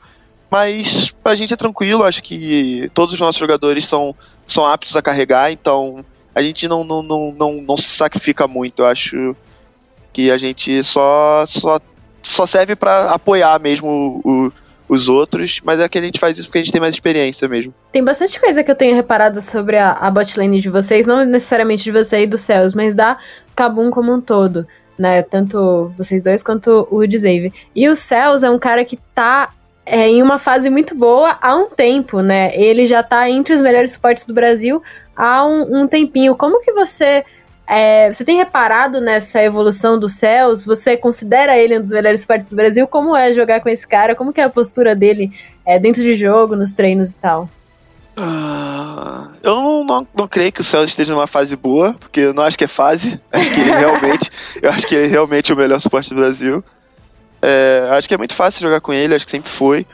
[0.50, 4.14] Mas pra gente é tranquilo, acho que todos os nossos jogadores são,
[4.46, 6.04] são aptos a carregar, então
[6.36, 8.82] a gente não, não, não, não, não se sacrifica muito.
[8.82, 9.36] Eu acho
[10.12, 11.80] que a gente só, só,
[12.22, 14.52] só serve para apoiar mesmo o,
[14.92, 17.48] os outros, mas é que a gente faz isso porque a gente tem mais experiência
[17.48, 17.74] mesmo.
[17.94, 21.82] Tem bastante coisa que eu tenho reparado sobre a, a botlane de vocês, não necessariamente
[21.82, 23.18] de você e dos céus, mas da
[23.56, 24.68] Kabum como um todo,
[25.00, 25.22] né?
[25.22, 27.54] Tanto vocês dois quanto o Dzave.
[27.74, 29.54] E o Céus é um cara que tá
[29.86, 32.54] é, em uma fase muito boa há um tempo, né?
[32.54, 34.84] Ele já tá entre os melhores suportes do Brasil
[35.16, 36.36] há um, um tempinho.
[36.36, 37.24] Como que você
[37.74, 40.66] É, você tem reparado nessa evolução do Céus?
[40.66, 42.86] Você considera ele um dos melhores partes do Brasil?
[42.86, 44.14] Como é jogar com esse cara?
[44.14, 45.32] Como que é a postura dele
[45.66, 47.50] é, dentro de jogo, nos treinos e tal?
[48.18, 52.34] Ah, eu não, não, não, creio que o Céus esteja numa fase boa, porque eu
[52.34, 53.22] não acho que é fase.
[53.32, 54.30] Acho que ele realmente,
[54.62, 56.62] eu acho que ele é realmente o melhor suporte do Brasil.
[57.42, 59.88] É, acho que é muito fácil jogar com ele, acho que sempre foi.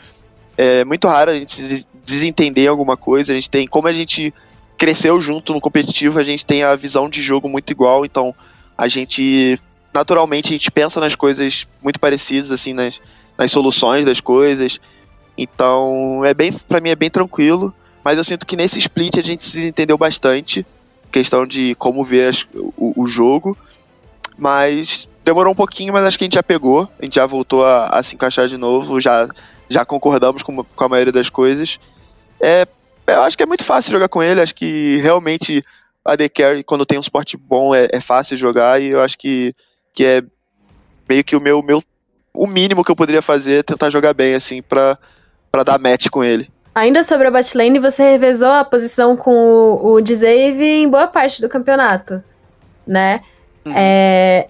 [0.57, 3.33] É muito raro a gente desentender alguma coisa.
[3.33, 4.33] A gente tem, como a gente
[4.77, 8.33] cresceu junto no competitivo, a gente tem a visão de jogo muito igual, então
[8.77, 9.59] a gente
[9.93, 13.01] naturalmente a gente pensa nas coisas muito parecidas assim nas,
[13.37, 14.79] nas soluções das coisas.
[15.37, 17.73] Então, é bem para mim é bem tranquilo,
[18.03, 20.65] mas eu sinto que nesse split a gente se entendeu bastante,
[21.11, 22.47] questão de como ver as,
[22.77, 23.57] o, o, jogo.
[24.37, 27.65] Mas demorou um pouquinho, mas acho que a gente já pegou, a gente já voltou
[27.65, 29.27] a, a se encaixar de novo, já
[29.69, 31.79] já concordamos com, com a maioria das coisas.
[32.39, 32.67] É,
[33.07, 35.63] eu acho que é muito fácil jogar com ele, acho que realmente
[36.03, 39.17] a The Carry, quando tem um suporte bom, é, é, fácil jogar e eu acho
[39.17, 39.53] que,
[39.93, 40.21] que é
[41.07, 41.83] meio que o meu, meu
[42.33, 44.97] o mínimo que eu poderia fazer é tentar jogar bem, assim, pra,
[45.51, 46.49] pra dar match com ele.
[46.73, 51.41] Ainda sobre a botlane, você revezou a posição com o, o Dzave em boa parte
[51.41, 52.23] do campeonato,
[52.85, 53.21] né?
[53.65, 53.73] Uhum.
[53.75, 54.47] É,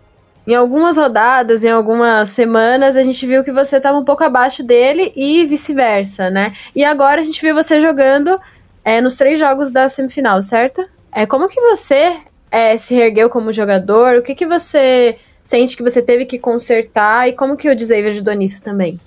[0.48, 4.64] em algumas rodadas, em algumas semanas, a gente viu que você estava um pouco abaixo
[4.64, 6.54] dele e vice-versa, né?
[6.74, 8.40] E agora a gente viu você jogando
[8.84, 10.88] é, nos três jogos da semifinal, certo?
[11.12, 12.16] É, como que você
[12.50, 14.16] é, se ergueu como jogador?
[14.16, 18.08] O que, que você sente que você teve que consertar e como que o Dzave
[18.08, 18.98] ajudou nisso também?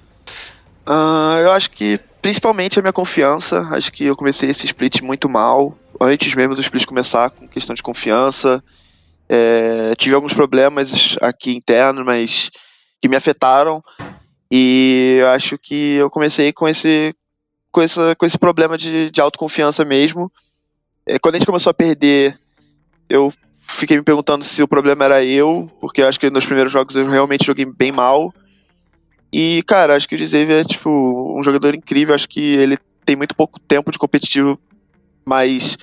[0.86, 3.66] Uh, eu acho que principalmente a minha confiança.
[3.70, 7.74] Acho que eu comecei esse split muito mal, antes mesmo do split começar, com questão
[7.74, 8.62] de confiança.
[9.32, 12.50] É, tive alguns problemas aqui internos, mas
[13.00, 13.80] que me afetaram.
[14.50, 17.14] E acho que eu comecei com esse,
[17.70, 20.32] com esse, com esse problema de, de autoconfiança mesmo.
[21.06, 22.36] É, quando a gente começou a perder,
[23.08, 26.96] eu fiquei me perguntando se o problema era eu, porque acho que nos primeiros jogos
[26.96, 28.34] eu realmente joguei bem mal.
[29.32, 32.16] E, cara, acho que o Dzeve é, tipo, um jogador incrível.
[32.16, 34.58] Acho que ele tem muito pouco tempo de competitivo,
[35.24, 35.78] mas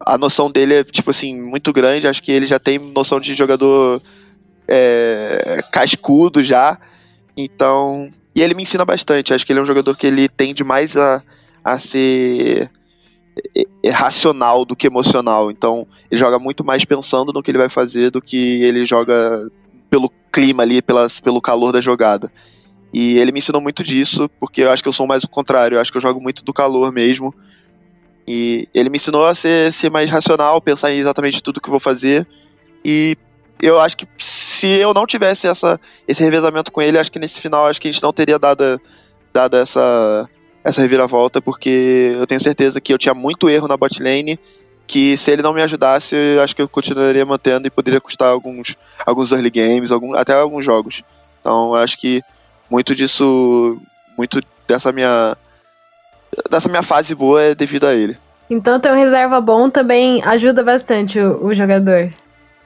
[0.00, 2.06] a noção dele é, tipo assim, muito grande.
[2.06, 4.02] Acho que ele já tem noção de jogador
[4.66, 6.78] é, cascudo já.
[7.36, 8.12] Então.
[8.34, 9.34] E ele me ensina bastante.
[9.34, 11.22] Acho que ele é um jogador que ele tende mais a,
[11.64, 12.70] a ser
[13.90, 15.50] racional do que emocional.
[15.50, 19.50] Então, ele joga muito mais pensando no que ele vai fazer do que ele joga
[19.90, 22.30] pelo clima ali, pelas, pelo calor da jogada.
[22.92, 25.76] E ele me ensinou muito disso, porque eu acho que eu sou mais o contrário.
[25.76, 27.34] Eu acho que eu jogo muito do calor mesmo.
[28.30, 31.80] E ele me ensinou a ser, ser mais racional, pensar em exatamente tudo que vou
[31.80, 32.28] fazer.
[32.84, 33.16] E
[33.58, 37.40] eu acho que se eu não tivesse essa, esse revezamento com ele, acho que nesse
[37.40, 38.78] final acho que a gente não teria dado,
[39.32, 40.28] dado essa,
[40.62, 44.38] essa reviravolta, porque eu tenho certeza que eu tinha muito erro na bot lane,
[44.86, 48.76] que se ele não me ajudasse, acho que eu continuaria mantendo e poderia custar alguns,
[49.06, 51.02] alguns early games, algum, até alguns jogos.
[51.40, 52.20] Então acho que
[52.68, 53.80] muito disso,
[54.18, 55.34] muito dessa minha
[56.50, 58.16] dessa minha fase boa é devido a ele.
[58.50, 62.10] Então ter um reserva bom também ajuda bastante o, o jogador.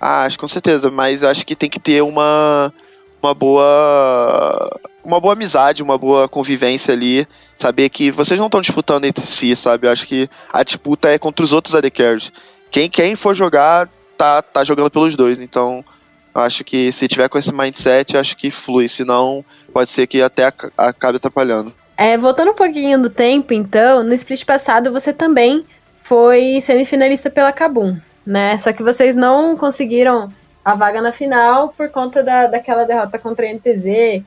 [0.00, 2.72] Ah, acho com certeza, mas acho que tem que ter uma
[3.22, 9.04] uma boa uma boa amizade, uma boa convivência ali, saber que vocês não estão disputando
[9.04, 9.86] entre si, sabe?
[9.86, 12.32] Eu acho que a disputa é contra os outros AD Carries.
[12.70, 15.84] Quem quem for jogar tá tá jogando pelos dois, então
[16.34, 20.52] acho que se tiver com esse mindset, acho que flui, senão pode ser que até
[20.76, 21.72] acabe atrapalhando.
[22.02, 25.64] É, voltando um pouquinho do tempo, então, no split passado você também
[26.02, 27.96] foi semifinalista pela Kabum,
[28.26, 28.58] né?
[28.58, 30.32] Só que vocês não conseguiram
[30.64, 34.24] a vaga na final por conta da, daquela derrota contra a NTZ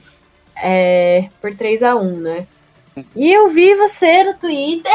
[0.56, 2.48] é, por 3 a 1 né?
[3.14, 4.94] E eu vi você no Twitter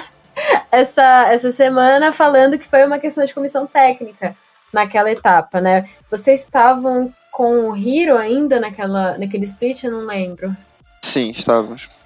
[0.72, 4.34] essa, essa semana falando que foi uma questão de comissão técnica
[4.72, 5.90] naquela etapa, né?
[6.10, 9.84] Vocês estavam com o Hiro ainda naquela, naquele split?
[9.84, 10.56] Eu não lembro.
[11.02, 12.02] Sim, estávamos.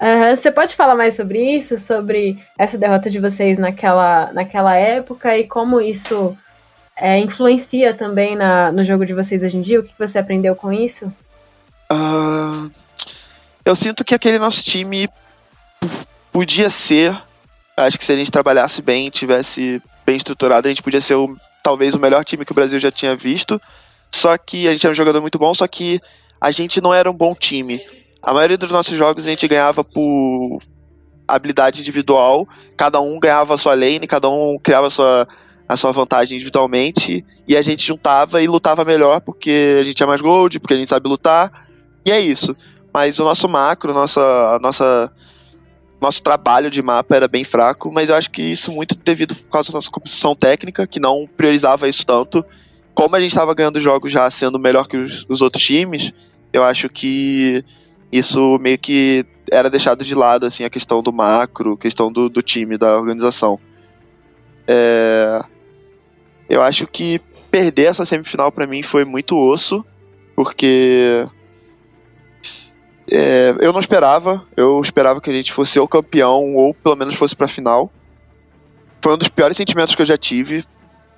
[0.00, 0.36] Uhum.
[0.36, 5.44] Você pode falar mais sobre isso, sobre essa derrota de vocês naquela, naquela época e
[5.44, 6.36] como isso
[6.96, 9.80] é, influencia também na, no jogo de vocês hoje em dia?
[9.80, 11.12] O que você aprendeu com isso?
[11.90, 12.70] Uh,
[13.64, 15.08] eu sinto que aquele nosso time
[16.32, 17.20] podia ser,
[17.76, 21.36] acho que se a gente trabalhasse bem, tivesse bem estruturado, a gente podia ser o,
[21.62, 23.60] talvez o melhor time que o Brasil já tinha visto.
[24.10, 26.00] Só que a gente é um jogador muito bom, só que
[26.40, 27.80] a gente não era um bom time.
[28.22, 30.60] A maioria dos nossos jogos a gente ganhava por
[31.26, 35.28] habilidade individual, cada um ganhava a sua lane, cada um criava a sua,
[35.68, 40.06] a sua vantagem individualmente, e a gente juntava e lutava melhor porque a gente tinha
[40.06, 41.68] mais gold, porque a gente sabe lutar,
[42.04, 42.56] e é isso.
[42.92, 45.12] Mas o nosso macro, nossa, nossa,
[46.00, 49.50] nosso trabalho de mapa era bem fraco, mas eu acho que isso muito devido por
[49.50, 52.44] causa da nossa composição técnica, que não priorizava isso tanto,
[52.94, 56.12] como a gente estava ganhando jogos já sendo melhor que os, os outros times,
[56.52, 57.62] eu acho que
[58.12, 62.42] isso meio que era deixado de lado, assim, a questão do macro, questão do, do
[62.42, 63.58] time, da organização.
[64.66, 65.40] É...
[66.48, 69.84] Eu acho que perder essa semifinal para mim foi muito osso,
[70.34, 71.26] porque
[73.10, 77.14] é, eu não esperava, eu esperava que a gente fosse o campeão ou pelo menos
[77.14, 77.90] fosse pra final.
[79.02, 80.64] Foi um dos piores sentimentos que eu já tive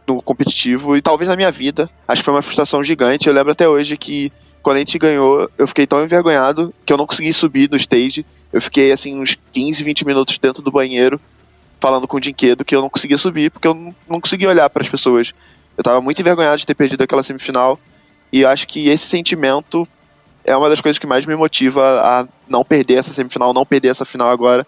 [0.06, 1.90] no competitivo e talvez na minha vida.
[2.06, 3.26] Acho que foi uma frustração gigante.
[3.26, 4.32] Eu lembro até hoje que
[4.62, 8.24] quando a gente ganhou, eu fiquei tão envergonhado que eu não consegui subir no stage.
[8.52, 11.20] Eu fiquei assim uns 15, 20 minutos dentro do banheiro
[11.80, 14.68] falando com o Dinquedo que eu não conseguia subir porque eu não, não conseguia olhar
[14.68, 15.32] para as pessoas.
[15.78, 17.78] Eu tava muito envergonhado de ter perdido aquela semifinal
[18.32, 19.86] e acho que esse sentimento
[20.44, 23.88] é uma das coisas que mais me motiva a não perder essa semifinal, não perder
[23.88, 24.66] essa final agora,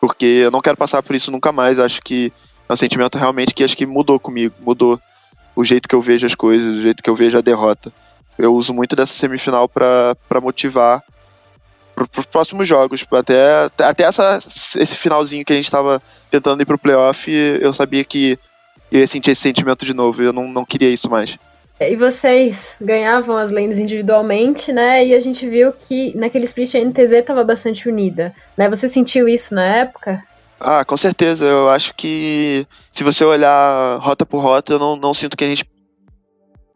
[0.00, 1.78] porque eu não quero passar por isso nunca mais.
[1.78, 2.32] Acho que
[2.68, 5.00] é um sentimento realmente que acho que mudou comigo, mudou
[5.54, 7.92] o jeito que eu vejo as coisas, o jeito que eu vejo a derrota.
[8.40, 11.02] Eu uso muito dessa semifinal para motivar
[11.94, 13.04] para os próximos jogos.
[13.10, 17.72] Até, até essa, esse finalzinho que a gente estava tentando ir para o playoff, eu
[17.72, 18.38] sabia que
[18.90, 20.22] eu ia sentir esse sentimento de novo.
[20.22, 21.38] Eu não, não queria isso mais.
[21.80, 25.06] E vocês ganhavam as lanes individualmente, né?
[25.06, 28.68] E a gente viu que naquele split a NTZ estava bastante unida, né?
[28.68, 30.22] Você sentiu isso na época?
[30.58, 31.46] Ah, com certeza.
[31.46, 35.48] Eu acho que se você olhar rota por rota, eu não, não sinto que a
[35.48, 35.64] gente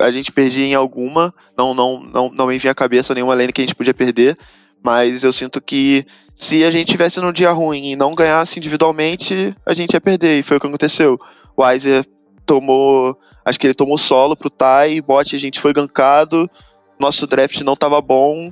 [0.05, 1.35] a gente perdia em alguma.
[1.57, 4.37] Não, não, não, não me vinha à cabeça nenhuma lane que a gente podia perder.
[4.83, 9.57] Mas eu sinto que se a gente tivesse num dia ruim e não ganhasse individualmente,
[9.65, 10.39] a gente ia perder.
[10.39, 11.19] E foi o que aconteceu.
[11.57, 12.05] O Weiser
[12.45, 13.19] tomou.
[13.45, 16.51] Acho que ele tomou solo pro Tai, bot a gente foi gankado,
[16.99, 18.51] nosso draft não tava bom,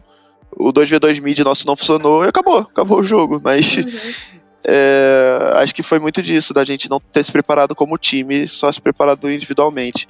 [0.54, 3.40] o 2v2 mid nosso não funcionou e acabou, acabou o jogo.
[3.42, 3.84] Mas uhum.
[4.66, 8.70] é, acho que foi muito disso, da gente não ter se preparado como time, só
[8.70, 10.06] se preparado individualmente.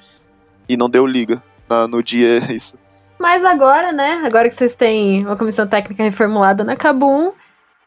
[0.67, 2.75] E não deu liga na, no dia isso.
[3.19, 4.21] Mas agora, né?
[4.25, 7.31] Agora que vocês têm uma comissão técnica reformulada na Kabum,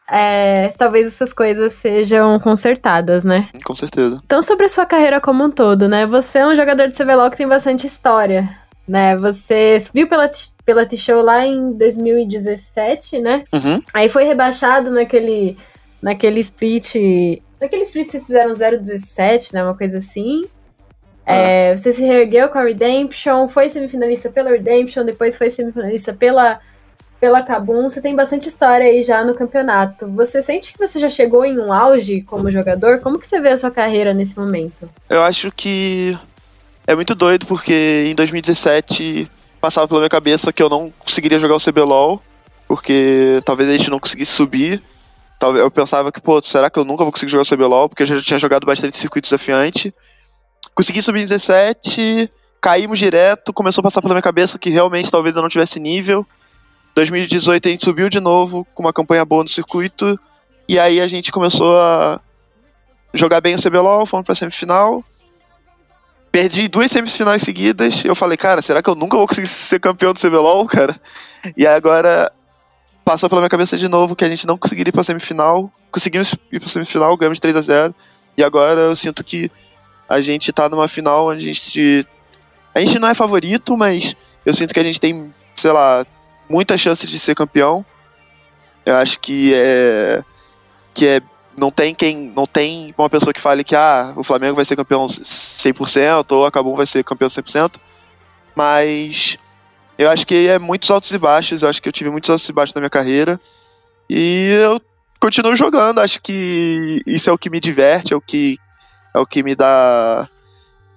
[0.09, 3.49] é, talvez essas coisas sejam consertadas, né?
[3.63, 4.21] Com certeza.
[4.25, 6.07] Então, sobre a sua carreira como um todo, né?
[6.07, 8.49] Você é um jogador de CBLOL que tem bastante história,
[8.87, 9.17] né?
[9.17, 10.31] Você subiu pela,
[10.65, 13.43] pela T-Show lá em 2017, né?
[13.53, 13.81] Uhum.
[13.93, 15.57] Aí foi rebaixado naquele,
[16.01, 16.95] naquele split...
[17.59, 19.63] Naquele split vocês fizeram 017, né?
[19.63, 20.45] Uma coisa assim.
[21.27, 21.35] Ah.
[21.35, 26.59] É, você se reergueu com a Redemption, foi semifinalista pela Redemption, depois foi semifinalista pela
[27.19, 30.07] pela Kabum, você tem bastante história aí já no campeonato.
[30.11, 32.99] Você sente que você já chegou em um auge como jogador?
[32.99, 34.87] Como que você vê a sua carreira nesse momento?
[35.09, 36.13] Eu acho que
[36.85, 41.55] é muito doido porque em 2017 passava pela minha cabeça que eu não conseguiria jogar
[41.55, 42.21] o CBLOL,
[42.67, 44.81] porque talvez a gente não conseguisse subir.
[45.41, 47.89] Eu pensava que, pô, será que eu nunca vou conseguir jogar o CBLOL?
[47.89, 49.93] Porque eu já tinha jogado bastante circuito desafiante.
[50.77, 55.35] Consegui subir em 17, caímos direto, começou a passar pela minha cabeça que realmente talvez
[55.35, 56.23] eu não tivesse nível.
[56.93, 60.19] 2018 a gente subiu de novo com uma campanha boa no circuito.
[60.69, 62.21] E aí a gente começou a
[63.11, 65.03] jogar bem o CBLOL, fomos pra semifinal.
[66.31, 68.05] Perdi duas semifinais seguidas.
[68.05, 71.01] Eu falei, cara, será que eu nunca vou conseguir ser campeão do CBLOL, cara?
[71.57, 72.31] E agora
[73.03, 75.71] passou pela minha cabeça de novo que a gente não conseguiria ir pra semifinal.
[75.89, 77.95] Conseguimos ir pra semifinal, ganhamos 3 a 0
[78.37, 79.49] E agora eu sinto que
[80.07, 82.07] a gente tá numa final onde a gente.
[82.73, 86.05] A gente não é favorito, mas eu sinto que a gente tem, sei lá,
[86.49, 87.85] muita chance de ser campeão.
[88.85, 90.23] Eu acho que é
[90.93, 91.21] que é
[91.57, 94.75] não tem quem não tem uma pessoa que fale que ah, o Flamengo vai ser
[94.75, 97.75] campeão 100% ou a Cabum vai ser campeão 100%,
[98.55, 99.37] mas
[99.97, 102.47] eu acho que é muitos altos e baixos, eu acho que eu tive muitos altos
[102.47, 103.39] e baixos na minha carreira
[104.07, 104.79] e eu
[105.19, 108.57] continuo jogando, acho que isso é o que me diverte, é o que
[109.17, 110.29] é o que me dá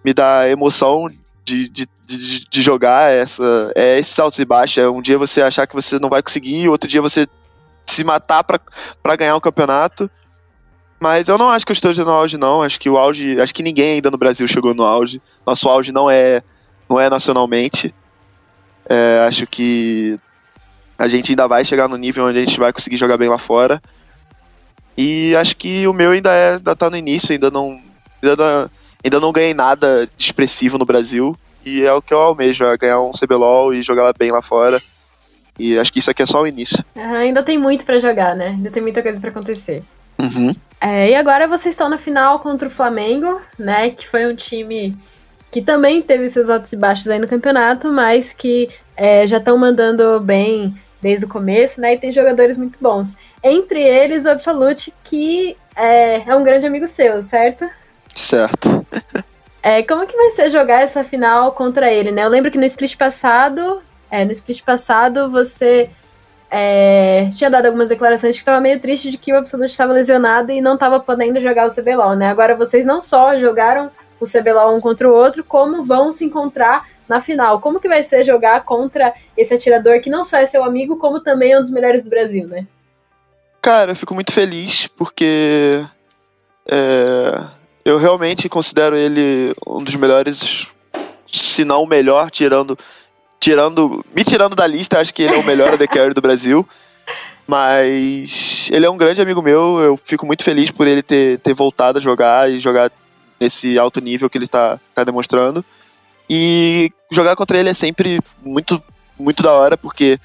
[0.04, 1.10] me dá emoção
[1.44, 4.78] de, de, de, de jogar essa, é esses altos e baixos.
[4.78, 7.26] É um dia você achar que você não vai conseguir, outro dia você
[7.86, 10.10] se matar para ganhar um campeonato.
[10.98, 12.62] Mas eu não acho que eu esteja no auge, não.
[12.62, 13.40] Acho que o auge.
[13.40, 15.20] Acho que ninguém ainda no Brasil chegou no auge.
[15.46, 16.42] Nosso auge não é,
[16.88, 17.94] não é nacionalmente.
[18.86, 20.18] É, acho que
[20.98, 23.38] a gente ainda vai chegar no nível onde a gente vai conseguir jogar bem lá
[23.38, 23.80] fora.
[24.96, 27.80] E acho que o meu ainda é, ainda tá no início, ainda não.
[28.22, 28.70] Ainda,
[29.04, 31.36] Ainda não ganhei nada de expressivo no Brasil.
[31.64, 34.80] E é o que eu almejo, é ganhar um CBLOL e jogar bem lá fora.
[35.58, 36.82] E acho que isso aqui é só o início.
[36.96, 38.48] Uhum, ainda tem muito para jogar, né?
[38.48, 39.82] Ainda tem muita coisa para acontecer.
[40.18, 40.54] Uhum.
[40.80, 43.90] É, e agora vocês estão na final contra o Flamengo, né?
[43.90, 44.96] Que foi um time
[45.50, 49.58] que também teve seus altos e baixos aí no campeonato, mas que é, já estão
[49.58, 51.94] mandando bem desde o começo, né?
[51.94, 53.16] E tem jogadores muito bons.
[53.42, 57.68] Entre eles, o Absolute, que é, é um grande amigo seu, certo?
[58.14, 58.86] Certo.
[59.62, 62.24] É, como que vai ser jogar essa final contra ele, né?
[62.24, 65.90] Eu lembro que no split passado, é, no split passado você
[66.50, 70.50] é, tinha dado algumas declarações que estava meio triste de que o Absolute estava lesionado
[70.50, 72.28] e não estava podendo jogar o CBLOL, né?
[72.28, 76.86] Agora vocês não só jogaram o CBLOL um contra o outro, como vão se encontrar
[77.08, 77.60] na final.
[77.60, 81.20] Como que vai ser jogar contra esse atirador que não só é seu amigo, como
[81.20, 82.66] também é um dos melhores do Brasil, né?
[83.60, 85.84] Cara, eu fico muito feliz porque
[86.66, 87.40] é,
[87.90, 90.68] eu realmente considero ele um dos melhores,
[91.30, 92.78] se não o melhor, tirando,
[93.38, 96.66] tirando, me tirando da lista, acho que ele é o melhor AD Carry do Brasil.
[97.46, 101.52] Mas ele é um grande amigo meu, eu fico muito feliz por ele ter, ter
[101.52, 102.92] voltado a jogar e jogar
[103.40, 105.64] nesse alto nível que ele está tá demonstrando.
[106.28, 108.80] E jogar contra ele é sempre muito,
[109.18, 110.20] muito da hora, porque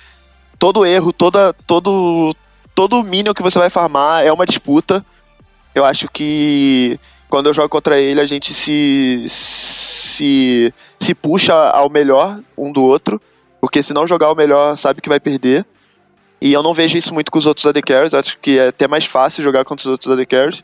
[0.59, 2.35] todo erro, toda, todo,
[2.75, 5.03] todo minion que você vai farmar é uma disputa.
[5.73, 6.99] Eu acho que
[7.29, 12.83] quando eu jogo contra ele, a gente se, se, se puxa ao melhor um do
[12.83, 13.21] outro,
[13.59, 15.65] porque se não jogar o melhor, sabe que vai perder.
[16.41, 18.87] E eu não vejo isso muito com os outros AD Carries, acho que é até
[18.87, 20.63] mais fácil jogar contra os outros AD Carries.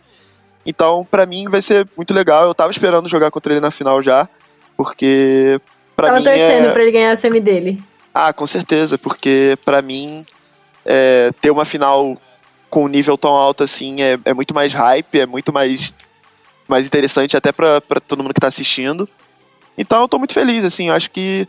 [0.66, 2.46] Então, para mim, vai ser muito legal.
[2.46, 4.30] Eu tava esperando jogar contra ele na final já,
[4.78, 5.60] porque
[5.96, 6.72] para Tava mim torcendo é...
[6.72, 7.84] pra ele ganhar a semi dele.
[8.14, 10.26] Ah, com certeza, porque para mim
[10.86, 12.18] é, ter uma final
[12.70, 15.94] com um nível tão alto assim é, é muito mais hype, é muito mais,
[16.72, 19.08] mais interessante até pra todo mundo que tá assistindo.
[19.78, 21.48] Então eu tô muito feliz, assim, acho que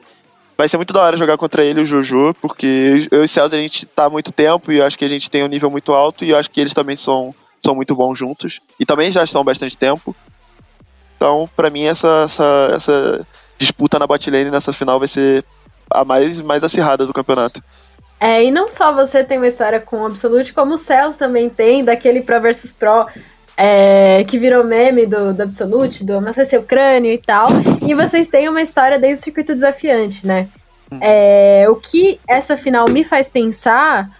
[0.59, 3.55] vai ser muito da hora jogar contra ele, o Jojo, porque eu e o Celso
[3.55, 5.93] a gente tá há muito tempo e acho que a gente tem um nível muito
[5.93, 9.41] alto e acho que eles também são, são muito bons juntos e também já estão
[9.41, 10.15] há bastante tempo.
[11.17, 15.45] Então, pra mim, essa, essa, essa disputa na botlane nessa final vai ser
[15.89, 17.63] a mais, mais acirrada do campeonato.
[18.19, 21.51] É, e não só você tem uma história com o Absolute, como o Cells também
[21.51, 23.07] tem, daquele Pro versus Pro,
[23.57, 27.49] é, que virou meme do, do Absolute, do Amassa Seu Crânio e tal.
[27.87, 30.49] E vocês têm uma história desde o circuito desafiante, né?
[31.01, 34.11] É, o que essa final me faz pensar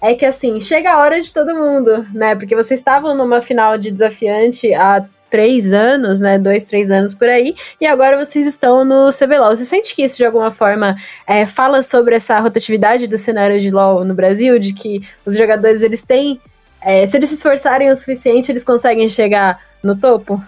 [0.00, 2.34] é que, assim, chega a hora de todo mundo, né?
[2.34, 6.38] Porque vocês estavam numa final de desafiante há três anos, né?
[6.38, 9.56] Dois, três anos por aí, e agora vocês estão no CBLOL.
[9.56, 10.94] Você sente que isso de alguma forma
[11.26, 15.80] é, fala sobre essa rotatividade do cenário de LoL no Brasil, de que os jogadores
[15.80, 16.38] eles têm,
[16.84, 20.42] é, se eles se esforçarem o suficiente, eles conseguem chegar no topo?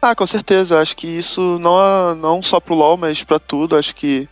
[0.00, 0.80] Ah, com certeza.
[0.80, 3.76] Acho que isso não, não só pro LoL, mas para tudo.
[3.76, 4.28] Acho que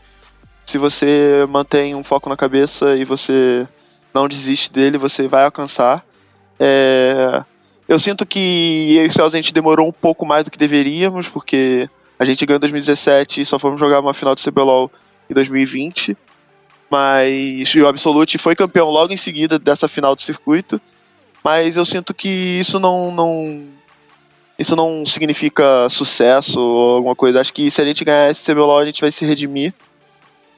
[0.64, 3.66] se você mantém um foco na cabeça e você
[4.14, 6.04] não desiste dele, você vai alcançar.
[6.58, 7.42] É,
[7.86, 11.28] eu sinto que eu e o a gente demorou um pouco mais do que deveríamos,
[11.28, 11.88] porque
[12.18, 14.90] a gente ganhou em 2017 e só fomos jogar uma final do CBLOL
[15.30, 16.16] em 2020.
[16.90, 20.80] Mas o Absolute foi campeão logo em seguida dessa final do circuito.
[21.48, 23.64] Mas eu sinto que isso não, não
[24.58, 27.40] isso não significa sucesso ou alguma coisa.
[27.40, 29.72] Acho que se a gente ganhar esse CBLOL, a gente vai se redimir.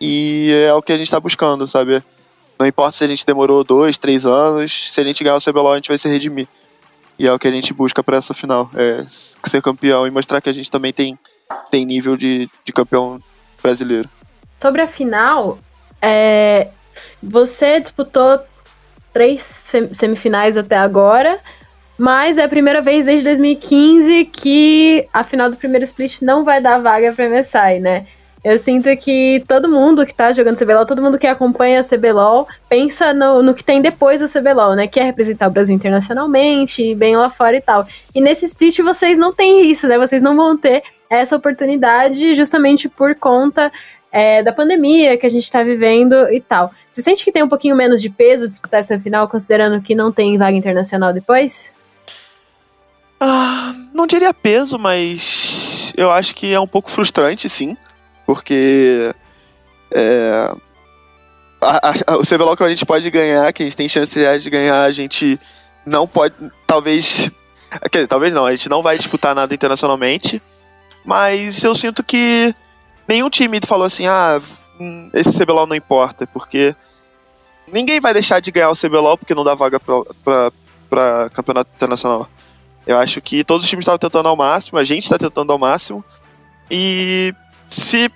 [0.01, 2.03] E é o que a gente está buscando, sabe?
[2.59, 5.75] Não importa se a gente demorou dois, três anos, se a gente ganhar o CBLOL,
[5.75, 6.49] a gente vai se redimir.
[7.17, 9.07] E é o que a gente busca para essa final, é
[9.49, 11.17] ser campeão e mostrar que a gente também tem,
[11.71, 13.23] tem nível de, de campeão
[13.63, 14.11] brasileiro.
[14.61, 15.61] Sobre a final,
[16.03, 16.71] é,
[17.23, 18.41] você disputou
[19.13, 21.39] três semifinais até agora,
[21.99, 26.61] mas é a primeira vez desde 2015 que a final do primeiro split não vai
[26.61, 28.07] dar vaga para MSI, né?
[28.43, 32.49] Eu sinto que todo mundo que tá jogando CBLOL, todo mundo que acompanha a CBLOL,
[32.71, 34.87] pensa no, no que tem depois da CBLOL, né?
[34.87, 37.87] Que é representar o Brasil internacionalmente, bem lá fora e tal.
[38.15, 39.99] E nesse split vocês não têm isso, né?
[39.99, 43.71] Vocês não vão ter essa oportunidade justamente por conta
[44.13, 46.73] é, da pandemia que a gente tá vivendo e tal.
[46.91, 50.11] Você sente que tem um pouquinho menos de peso disputar essa final, considerando que não
[50.11, 51.73] tem vaga internacional depois?
[53.21, 57.77] Ah, não diria peso, mas eu acho que é um pouco frustrante, sim
[58.31, 59.13] porque
[59.93, 60.53] é,
[61.61, 64.51] a, a, o CBLOL que a gente pode ganhar, que a gente tem chance de
[64.51, 65.37] ganhar, a gente
[65.85, 67.29] não pode, talvez,
[67.91, 70.41] quer dizer, talvez não, a gente não vai disputar nada internacionalmente,
[71.05, 72.55] mas eu sinto que
[73.11, 74.41] nenhum time falou assim, ah,
[74.79, 76.75] hum, esse CBLOL não importa, porque
[77.67, 82.29] ninguém vai deixar de ganhar o CBLOL porque não dá vaga para campeonato internacional.
[82.87, 85.59] Eu acho que todos os times estavam tentando ao máximo, a gente está tentando ao
[85.59, 86.05] máximo,
[86.71, 87.35] e
[87.69, 88.11] se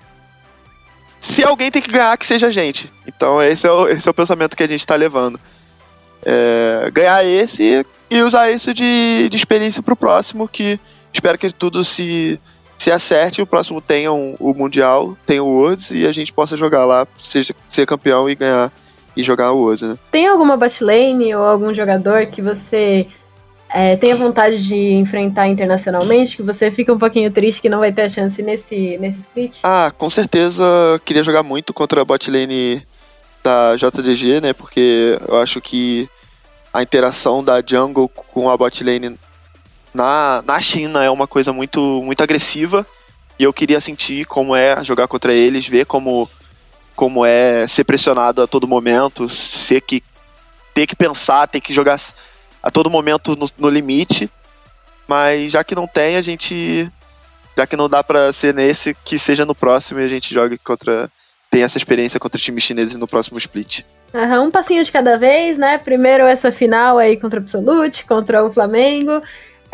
[1.20, 2.92] se alguém tem que ganhar, que seja a gente.
[3.06, 5.40] Então esse é o, esse é o pensamento que a gente está levando.
[6.24, 10.78] É, ganhar esse e usar isso de, de experiência para o próximo, que
[11.12, 12.40] espero que tudo se,
[12.76, 16.56] se acerte, o próximo tenha um, o Mundial, tenha o Worlds e a gente possa
[16.56, 18.72] jogar lá, seja, ser campeão e ganhar
[19.16, 19.98] e jogar o Worlds, né?
[20.10, 23.06] Tem alguma botlane ou algum jogador que você
[23.74, 27.92] é, tenha vontade de enfrentar internacionalmente, que você fica um pouquinho triste que não vai
[27.92, 29.58] ter a chance nesse, nesse split?
[29.62, 30.64] Ah, com certeza
[31.04, 32.82] queria jogar muito contra a bot lane
[33.42, 34.52] da JDG, né?
[34.52, 36.08] Porque eu acho que
[36.72, 39.18] a interação da jungle com a bot lane
[39.94, 42.84] na, na China é uma coisa muito, muito agressiva.
[43.38, 46.28] E eu queria sentir como é jogar contra eles, ver como,
[46.94, 50.02] como é ser pressionado a todo momento, ser que,
[50.74, 51.98] ter que pensar, ter que jogar
[52.62, 54.28] a todo momento no, no limite.
[55.06, 56.90] Mas já que não tem, a gente.
[57.56, 60.58] Já que não dá para ser nesse, que seja no próximo e a gente jogue
[60.58, 61.10] contra.
[61.50, 63.82] Tem essa experiência contra times chineses no próximo split.
[64.12, 65.78] Uhum, um passinho de cada vez, né?
[65.78, 69.22] Primeiro essa final aí contra o Absolute, contra o Flamengo.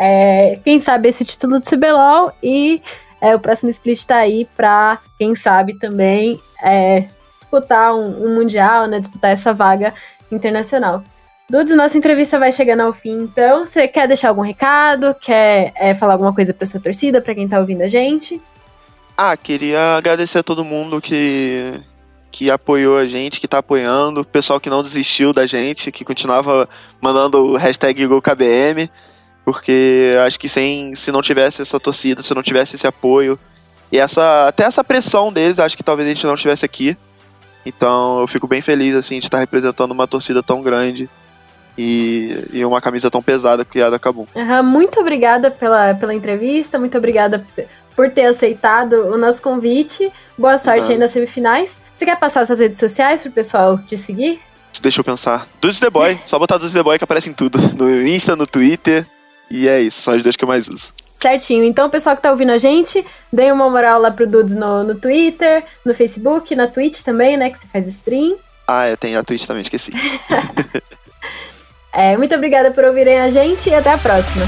[0.03, 2.81] É, quem sabe esse título de CBLOL e
[3.21, 7.05] é, o próximo split tá aí pra, quem sabe também, é,
[7.39, 8.99] disputar um, um Mundial, né?
[8.99, 9.93] Disputar essa vaga
[10.33, 11.05] internacional.
[11.51, 15.15] Dudes, nossa entrevista vai chegando ao fim, então você quer deixar algum recado?
[15.21, 18.41] Quer é, falar alguma coisa pra sua torcida, pra quem tá ouvindo a gente?
[19.19, 21.75] Ah, queria agradecer a todo mundo que,
[22.31, 26.07] que apoiou a gente, que tá apoiando, o pessoal que não desistiu da gente, que
[26.07, 26.67] continuava
[27.03, 28.89] mandando o hashtag GoKBM,
[29.45, 33.39] porque acho que sem, se não tivesse essa torcida, se não tivesse esse apoio,
[33.93, 36.97] e essa até essa pressão deles, acho que talvez a gente não estivesse aqui.
[37.65, 41.09] Então eu fico bem feliz assim de estar representando uma torcida tão grande
[41.77, 44.29] e, e uma camisa tão pesada criada a.
[44.35, 47.45] Uhum, muito obrigada pela, pela entrevista, muito obrigada
[47.97, 50.11] por ter aceitado o nosso convite.
[50.39, 50.91] Boa sorte uhum.
[50.93, 51.81] aí nas semifinais.
[51.93, 54.41] Você quer passar suas redes sociais pro pessoal te seguir?
[54.81, 55.47] Deixa eu pensar.
[55.61, 57.59] Dudes The Boy, só botar Dudes The Boy que aparece em tudo.
[57.77, 59.07] No Insta, no Twitter.
[59.51, 60.93] E é isso, são os dois que eu mais uso.
[61.21, 61.65] Certinho.
[61.65, 64.83] Então, o pessoal que tá ouvindo a gente, dê uma moral lá pro Dudes no,
[64.85, 67.51] no Twitter, no Facebook, na Twitch também, né?
[67.51, 68.37] Que você faz stream.
[68.67, 69.91] Ah, é, tem a Twitch também, esqueci.
[71.93, 74.47] É, muito obrigada por ouvirem a gente e até a próxima.